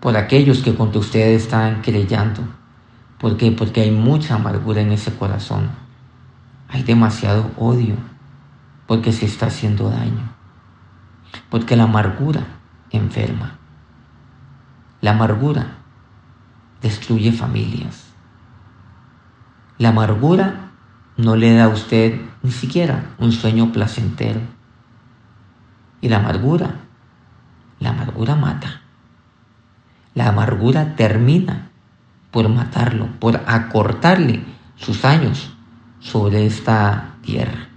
por 0.00 0.16
aquellos 0.16 0.62
que 0.62 0.74
contra 0.74 1.00
ustedes 1.00 1.42
están 1.42 1.82
creyendo. 1.82 2.42
¿Por 3.18 3.36
qué? 3.36 3.52
Porque 3.52 3.82
hay 3.82 3.90
mucha 3.90 4.34
amargura 4.34 4.80
en 4.80 4.92
ese 4.92 5.14
corazón. 5.14 5.70
Hay 6.68 6.82
demasiado 6.82 7.50
odio 7.58 7.96
porque 8.86 9.12
se 9.12 9.26
está 9.26 9.46
haciendo 9.46 9.90
daño. 9.90 10.32
Porque 11.50 11.76
la 11.76 11.84
amargura 11.84 12.46
enferma. 12.90 13.58
La 15.02 15.12
amargura 15.12 15.76
destruye 16.80 17.32
familias. 17.32 18.06
La 19.76 19.90
amargura 19.90 20.70
no 21.16 21.36
le 21.36 21.54
da 21.54 21.64
a 21.64 21.68
usted 21.68 22.20
ni 22.42 22.50
siquiera 22.50 23.04
un 23.18 23.32
sueño 23.32 23.70
placentero. 23.70 24.40
Y 26.00 26.08
la 26.08 26.18
amargura, 26.18 26.76
la 27.78 27.90
amargura 27.90 28.34
mata. 28.34 28.79
La 30.14 30.28
amargura 30.28 30.96
termina 30.96 31.70
por 32.30 32.48
matarlo, 32.48 33.08
por 33.18 33.42
acortarle 33.46 34.42
sus 34.76 35.04
años 35.04 35.52
sobre 36.00 36.46
esta 36.46 37.14
tierra. 37.22 37.68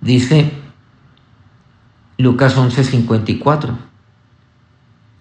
Dice 0.00 0.52
Lucas 2.18 2.56
11:54, 2.56 3.76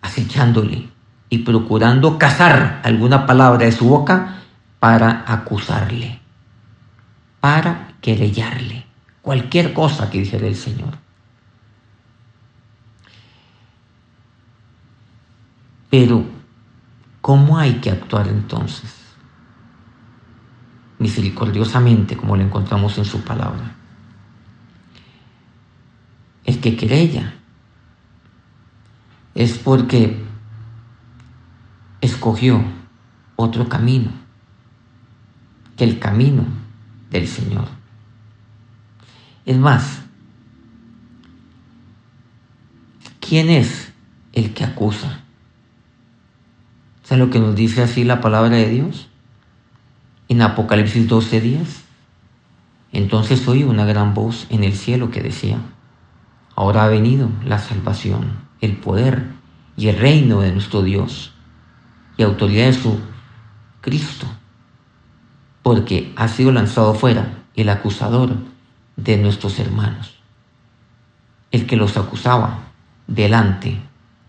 acechándole 0.01 0.89
y 1.29 1.39
procurando 1.39 2.19
cazar 2.19 2.81
alguna 2.83 3.25
palabra 3.25 3.65
de 3.65 3.71
su 3.71 3.87
boca 3.87 4.41
para 4.79 5.23
acusarle, 5.25 6.19
para 7.39 7.93
querellarle, 8.01 8.85
cualquier 9.21 9.73
cosa 9.73 10.11
que 10.11 10.19
dijera 10.19 10.47
el 10.47 10.55
Señor. 10.55 10.97
Pero, 15.93 16.25
¿cómo 17.21 17.59
hay 17.59 17.75
que 17.75 17.91
actuar 17.91 18.27
entonces? 18.27 18.91
Misericordiosamente, 20.97 22.17
como 22.17 22.35
lo 22.35 22.41
encontramos 22.41 22.97
en 22.97 23.05
su 23.05 23.23
palabra. 23.23 23.75
El 26.45 26.59
que 26.61 26.75
querella 26.75 27.35
es 29.35 29.59
porque 29.59 30.19
escogió 32.01 32.63
otro 33.35 33.69
camino 33.69 34.09
que 35.77 35.83
el 35.83 35.99
camino 35.99 36.43
del 37.11 37.27
Señor. 37.27 37.67
Es 39.45 39.59
más, 39.59 40.01
¿quién 43.19 43.51
es 43.51 43.93
el 44.31 44.55
que 44.55 44.63
acusa? 44.63 45.22
¿Saben 47.13 47.27
lo 47.27 47.31
que 47.31 47.39
nos 47.39 47.55
dice 47.55 47.83
así 47.83 48.03
la 48.03 48.21
palabra 48.21 48.55
de 48.55 48.67
Dios? 48.67 49.07
En 50.29 50.41
Apocalipsis 50.41 51.07
12 51.07 51.41
días. 51.41 51.83
Entonces 52.91 53.47
oí 53.47 53.61
una 53.61 53.85
gran 53.85 54.15
voz 54.15 54.47
en 54.49 54.63
el 54.63 54.73
cielo 54.73 55.11
que 55.11 55.21
decía, 55.21 55.59
ahora 56.55 56.85
ha 56.85 56.87
venido 56.87 57.29
la 57.45 57.59
salvación, 57.59 58.31
el 58.61 58.77
poder 58.77 59.27
y 59.77 59.89
el 59.89 59.99
reino 59.99 60.41
de 60.41 60.53
nuestro 60.53 60.81
Dios 60.81 61.35
y 62.17 62.23
autoridad 62.23 62.65
de 62.65 62.73
su 62.73 62.97
Cristo, 63.81 64.25
porque 65.61 66.13
ha 66.15 66.27
sido 66.27 66.51
lanzado 66.51 66.95
fuera 66.95 67.43
el 67.53 67.69
acusador 67.69 68.37
de 68.95 69.17
nuestros 69.19 69.59
hermanos, 69.59 70.15
el 71.51 71.67
que 71.67 71.75
los 71.75 71.95
acusaba 71.95 72.61
delante 73.05 73.79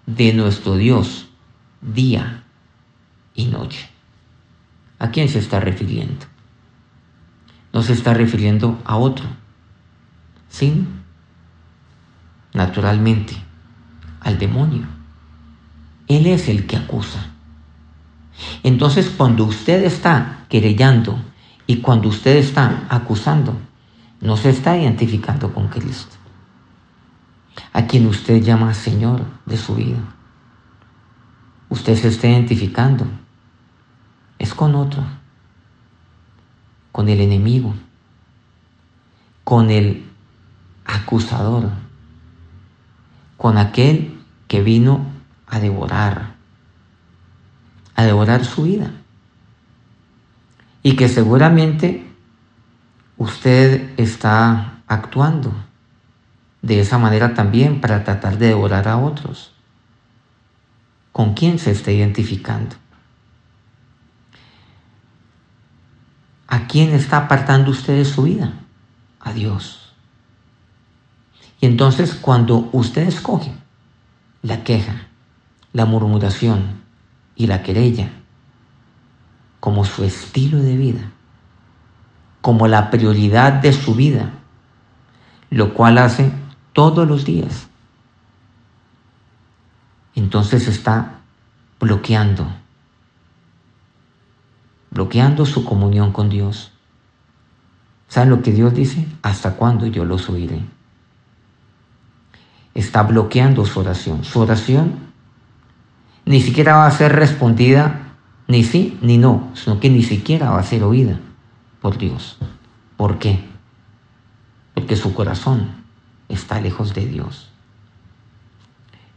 de 0.04 0.34
nuestro 0.34 0.76
Dios 0.76 1.30
día 1.80 2.43
y 3.34 3.46
noche. 3.46 3.88
¿A 4.98 5.10
quién 5.10 5.28
se 5.28 5.38
está 5.38 5.60
refiriendo? 5.60 6.26
No 7.72 7.82
se 7.82 7.92
está 7.92 8.14
refiriendo 8.14 8.80
a 8.84 8.96
otro, 8.96 9.26
sí, 10.48 10.86
naturalmente, 12.52 13.34
al 14.20 14.38
demonio. 14.38 14.86
Él 16.06 16.26
es 16.26 16.48
el 16.48 16.66
que 16.66 16.76
acusa. 16.76 17.26
Entonces, 18.62 19.10
cuando 19.10 19.44
usted 19.44 19.84
está 19.84 20.46
querellando 20.48 21.18
y 21.66 21.78
cuando 21.78 22.08
usted 22.08 22.36
está 22.36 22.86
acusando, 22.88 23.58
no 24.20 24.36
se 24.36 24.50
está 24.50 24.76
identificando 24.78 25.52
con 25.52 25.68
Cristo, 25.68 26.16
a 27.72 27.86
quien 27.86 28.06
usted 28.06 28.42
llama 28.42 28.72
Señor 28.74 29.24
de 29.46 29.56
su 29.56 29.74
vida. 29.74 29.98
Usted 31.68 31.96
se 31.96 32.08
está 32.08 32.28
identificando 32.28 33.06
es 34.44 34.52
con 34.52 34.74
otro, 34.74 35.02
con 36.92 37.08
el 37.08 37.20
enemigo, 37.20 37.74
con 39.42 39.70
el 39.70 40.06
acusador, 40.84 41.70
con 43.38 43.56
aquel 43.56 44.20
que 44.46 44.62
vino 44.62 45.06
a 45.46 45.60
devorar, 45.60 46.34
a 47.96 48.04
devorar 48.04 48.44
su 48.44 48.64
vida. 48.64 48.90
Y 50.82 50.96
que 50.96 51.08
seguramente 51.08 52.06
usted 53.16 53.98
está 53.98 54.82
actuando 54.86 55.54
de 56.60 56.80
esa 56.80 56.98
manera 56.98 57.32
también 57.32 57.80
para 57.80 58.04
tratar 58.04 58.36
de 58.36 58.48
devorar 58.48 58.88
a 58.88 58.98
otros. 58.98 59.54
¿Con 61.12 61.32
quién 61.32 61.58
se 61.58 61.70
está 61.70 61.92
identificando? 61.92 62.76
¿A 66.54 66.68
quién 66.68 66.94
está 66.94 67.16
apartando 67.16 67.72
usted 67.72 67.96
de 67.96 68.04
su 68.04 68.22
vida? 68.22 68.52
A 69.18 69.32
Dios. 69.32 69.92
Y 71.60 71.66
entonces 71.66 72.14
cuando 72.14 72.68
usted 72.70 73.08
escoge 73.08 73.52
la 74.40 74.62
queja, 74.62 75.08
la 75.72 75.84
murmuración 75.84 76.80
y 77.34 77.48
la 77.48 77.64
querella 77.64 78.08
como 79.58 79.84
su 79.84 80.04
estilo 80.04 80.58
de 80.58 80.76
vida, 80.76 81.10
como 82.40 82.68
la 82.68 82.88
prioridad 82.88 83.54
de 83.54 83.72
su 83.72 83.96
vida, 83.96 84.30
lo 85.50 85.74
cual 85.74 85.98
hace 85.98 86.30
todos 86.72 87.08
los 87.08 87.24
días, 87.24 87.66
entonces 90.14 90.68
está 90.68 91.14
bloqueando 91.80 92.46
bloqueando 94.94 95.44
su 95.44 95.64
comunión 95.64 96.12
con 96.12 96.30
Dios. 96.30 96.70
¿Saben 98.08 98.30
lo 98.30 98.42
que 98.42 98.52
Dios 98.52 98.72
dice? 98.74 99.06
¿Hasta 99.22 99.56
cuándo 99.56 99.86
yo 99.86 100.04
los 100.04 100.30
oiré? 100.30 100.62
Está 102.74 103.02
bloqueando 103.02 103.66
su 103.66 103.80
oración. 103.80 104.24
Su 104.24 104.40
oración 104.40 104.94
ni 106.24 106.40
siquiera 106.40 106.76
va 106.76 106.86
a 106.86 106.90
ser 106.90 107.12
respondida 107.12 108.14
ni 108.46 108.62
sí 108.62 108.98
ni 109.02 109.18
no, 109.18 109.50
sino 109.54 109.80
que 109.80 109.90
ni 109.90 110.02
siquiera 110.02 110.50
va 110.50 110.60
a 110.60 110.64
ser 110.64 110.84
oída 110.84 111.18
por 111.80 111.98
Dios. 111.98 112.38
¿Por 112.96 113.18
qué? 113.18 113.44
Porque 114.74 114.96
su 114.96 115.12
corazón 115.12 115.84
está 116.28 116.60
lejos 116.60 116.94
de 116.94 117.06
Dios. 117.06 117.50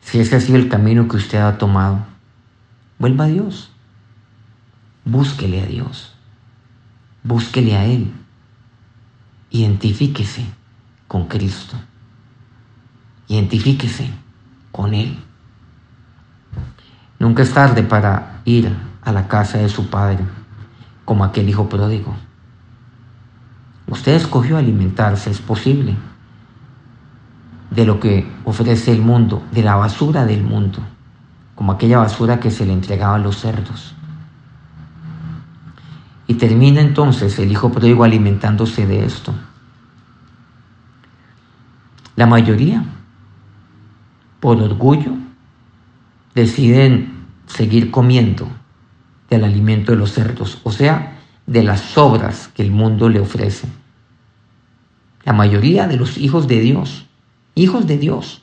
si 0.02 0.20
ese 0.20 0.38
ha 0.38 0.40
sido 0.40 0.58
el 0.58 0.70
camino 0.70 1.10
que 1.10 1.18
usted 1.18 1.38
ha 1.40 1.58
tomado, 1.58 2.00
vuelva 2.98 3.26
a 3.26 3.28
Dios. 3.28 3.72
Búsquele 5.10 5.62
a 5.62 5.66
Dios. 5.66 6.12
Búsquele 7.24 7.78
a 7.78 7.86
Él. 7.86 8.12
Identifíquese 9.50 10.44
con 11.08 11.30
Cristo. 11.30 11.78
Identifíquese 13.30 14.10
con 14.74 14.94
Él. 14.94 15.18
Nunca 17.20 17.44
es 17.44 17.54
tarde 17.54 17.84
para 17.84 18.42
ir 18.44 18.76
a 19.02 19.14
la 19.14 19.30
casa 19.30 19.60
de 19.60 19.70
su 19.70 19.90
padre, 19.90 20.26
como 21.06 21.24
aquel 21.24 21.48
hijo 21.48 21.70
pródigo. 21.70 22.14
Usted 23.88 24.14
escogió 24.14 24.58
alimentarse, 24.58 25.32
es 25.32 25.40
posible 25.40 25.96
de 27.72 27.86
lo 27.86 28.02
que 28.02 28.30
ofrece 28.44 28.92
el 28.92 29.02
mundo, 29.02 29.42
de 29.54 29.64
la 29.64 29.78
basura 29.78 30.26
del 30.26 30.44
mundo, 30.44 30.80
como 31.56 31.72
aquella 31.72 32.00
basura 32.00 32.42
que 32.42 32.52
se 32.52 32.66
le 32.66 32.74
entregaba 32.74 33.16
a 33.16 33.20
los 33.20 33.38
cerdos. 33.38 33.97
Y 36.28 36.36
termina 36.36 36.82
entonces 36.82 37.40
el 37.40 37.52
hijo 37.52 37.72
pródigo 37.72 38.04
alimentándose 38.04 38.86
de 38.86 39.06
esto. 39.06 39.34
La 42.16 42.26
mayoría, 42.26 42.84
por 44.40 44.62
orgullo, 44.62 45.14
deciden 46.36 47.26
seguir 47.48 47.92
comiendo 47.92 48.48
del 49.30 49.44
alimento 49.44 49.92
de 49.94 49.98
los 49.98 50.12
cerdos, 50.12 50.60
o 50.64 50.72
sea, 50.72 51.20
de 51.46 51.64
las 51.64 51.82
sobras 51.82 52.50
que 52.50 52.64
el 52.64 52.72
mundo 52.72 53.10
le 53.10 53.20
ofrece. 53.20 53.68
La 55.24 55.34
mayoría 55.34 55.88
de 55.88 55.98
los 55.98 56.18
hijos 56.18 56.48
de 56.48 56.60
Dios 56.60 57.08
hijos 57.58 57.88
de 57.88 57.98
Dios, 57.98 58.42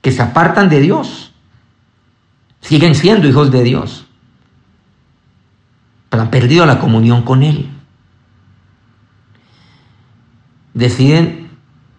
que 0.00 0.10
se 0.10 0.22
apartan 0.22 0.68
de 0.68 0.80
Dios, 0.80 1.32
siguen 2.60 2.94
siendo 2.94 3.28
hijos 3.28 3.50
de 3.50 3.62
Dios, 3.62 4.05
han 6.10 6.30
perdido 6.30 6.66
la 6.66 6.78
comunión 6.78 7.22
con 7.22 7.42
Él. 7.42 7.70
Deciden 10.74 11.50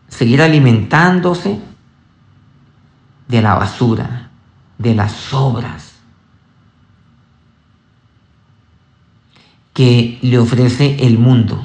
seguir 0.08 0.42
alimentándose 0.42 1.60
de 3.28 3.42
la 3.42 3.56
basura, 3.56 4.30
de 4.78 4.96
las 4.96 5.12
sobras 5.12 5.96
que 9.74 10.18
le 10.22 10.40
ofrece 10.40 11.06
el 11.06 11.20
mundo. 11.20 11.64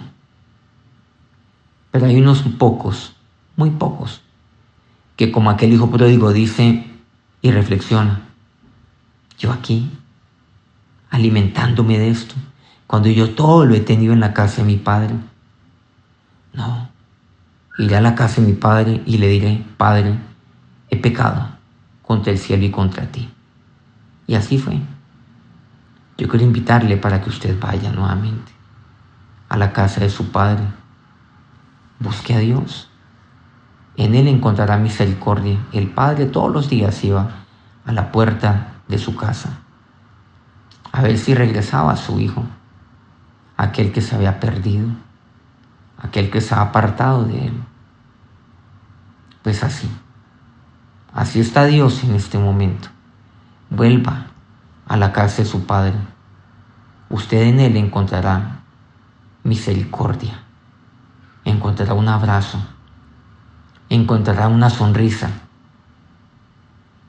Pero 1.90 2.06
hay 2.06 2.16
unos 2.20 2.42
pocos 2.42 3.14
muy 3.56 3.70
pocos, 3.70 4.22
que 5.16 5.30
como 5.30 5.50
aquel 5.50 5.72
hijo 5.72 5.90
pródigo 5.90 6.32
dice 6.32 6.86
y 7.40 7.50
reflexiona, 7.50 8.22
yo 9.38 9.52
aquí, 9.52 9.90
alimentándome 11.12 11.98
de 11.98 12.10
esto, 12.10 12.34
cuando 12.88 13.08
yo 13.08 13.30
todo 13.34 13.64
lo 13.64 13.74
he 13.74 13.80
tenido 13.80 14.12
en 14.12 14.20
la 14.20 14.34
casa 14.34 14.62
de 14.62 14.66
mi 14.66 14.76
padre, 14.76 15.14
no, 16.54 16.88
iré 17.78 17.96
a 17.96 18.00
la 18.00 18.14
casa 18.14 18.40
de 18.40 18.48
mi 18.48 18.54
padre 18.54 19.02
y 19.06 19.18
le 19.18 19.28
diré, 19.28 19.64
Padre, 19.76 20.18
he 20.90 20.96
pecado 20.96 21.48
contra 22.02 22.32
el 22.32 22.38
cielo 22.38 22.64
y 22.64 22.70
contra 22.70 23.06
ti. 23.06 23.30
Y 24.26 24.34
así 24.34 24.58
fue. 24.58 24.80
Yo 26.18 26.28
quiero 26.28 26.44
invitarle 26.44 26.96
para 26.96 27.22
que 27.22 27.30
usted 27.30 27.58
vaya 27.60 27.92
nuevamente 27.92 28.52
a 29.48 29.56
la 29.56 29.72
casa 29.72 30.00
de 30.00 30.10
su 30.10 30.30
padre. 30.30 30.64
Busque 32.00 32.34
a 32.34 32.38
Dios 32.38 32.88
en 33.96 34.14
él 34.14 34.28
encontrará 34.28 34.78
misericordia. 34.78 35.58
El 35.72 35.88
padre 35.90 36.26
todos 36.26 36.50
los 36.50 36.68
días 36.70 37.04
iba 37.04 37.30
a 37.84 37.92
la 37.92 38.10
puerta 38.10 38.74
de 38.88 38.98
su 38.98 39.14
casa 39.16 39.58
a 40.92 41.00
ver 41.00 41.16
si 41.18 41.34
regresaba 41.34 41.92
a 41.92 41.96
su 41.96 42.20
hijo, 42.20 42.44
aquel 43.56 43.92
que 43.92 44.02
se 44.02 44.14
había 44.14 44.38
perdido, 44.38 44.88
aquel 45.98 46.30
que 46.30 46.42
se 46.42 46.54
ha 46.54 46.60
apartado 46.60 47.24
de 47.24 47.46
él. 47.46 47.62
Pues 49.42 49.64
así, 49.64 49.90
así 51.14 51.40
está 51.40 51.64
Dios 51.64 52.04
en 52.04 52.14
este 52.14 52.38
momento. 52.38 52.88
Vuelva 53.70 54.26
a 54.86 54.96
la 54.98 55.12
casa 55.12 55.42
de 55.42 55.48
su 55.48 55.64
Padre. 55.64 55.94
Usted 57.08 57.42
en 57.42 57.60
Él 57.60 57.76
encontrará 57.76 58.60
misericordia, 59.44 60.40
encontrará 61.44 61.94
un 61.94 62.08
abrazo, 62.08 62.58
encontrará 63.88 64.48
una 64.48 64.70
sonrisa, 64.70 65.30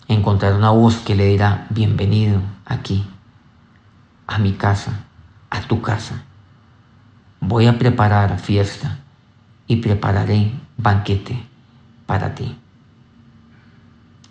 encontrará 0.08 0.56
una 0.56 0.72
voz 0.72 0.98
que 0.98 1.15
le 1.15 1.28
dirá, 1.28 1.67
bienvenido 1.69 2.41
aquí, 2.65 3.06
a 4.28 4.38
mi 4.38 4.54
casa, 4.54 5.06
a 5.50 5.62
tu 5.62 5.82
casa. 5.82 6.24
Voy 7.40 7.68
a 7.68 7.78
preparar 7.78 8.40
fiesta 8.40 9.00
y 9.68 9.78
prepararé 9.78 10.52
banquete 10.78 11.44
para 12.06 12.36
ti. 12.36 12.58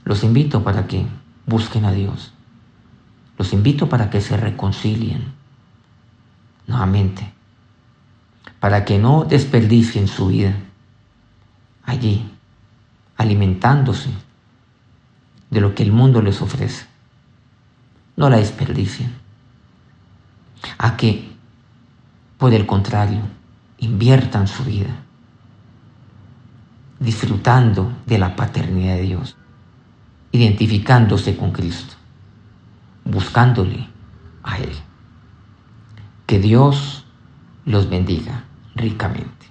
Los 0.05 0.25
invito 0.25 0.65
para 0.65 0.87
que 0.87 1.07
busquen 1.47 1.85
a 1.85 1.93
Dios. 1.93 2.33
Los 3.39 3.53
invito 3.53 3.89
para 3.89 4.11
que 4.11 4.21
se 4.21 4.37
reconcilien 4.37 5.33
nuevamente, 6.67 7.33
para 8.61 8.85
que 8.85 8.99
no 8.99 9.25
desperdicien 9.25 10.09
su 10.09 10.29
vida 10.29 10.55
allí 11.85 12.31
alimentándose 13.17 14.11
de 15.51 15.61
lo 15.61 15.75
que 15.75 15.83
el 15.83 15.93
mundo 15.93 16.23
les 16.23 16.41
ofrece. 16.41 16.87
No 18.17 18.29
la 18.31 18.39
desperdicien. 18.39 19.22
A 20.79 20.97
que, 20.97 21.31
por 22.39 22.55
el 22.55 22.67
contrario, 22.67 23.23
inviertan 23.79 24.47
su 24.47 24.65
vida 24.65 25.03
disfrutando 27.03 27.93
de 28.07 28.19
la 28.19 28.37
paternidad 28.37 28.95
de 28.95 29.03
Dios, 29.03 29.37
identificándose 30.31 31.37
con 31.37 31.51
Cristo, 31.51 31.95
buscándole 33.05 33.89
a 34.45 34.59
Él. 34.59 34.73
Que 36.27 36.39
Dios 36.39 37.05
los 37.65 37.91
bendiga 37.91 38.45
ricamente. 38.75 39.42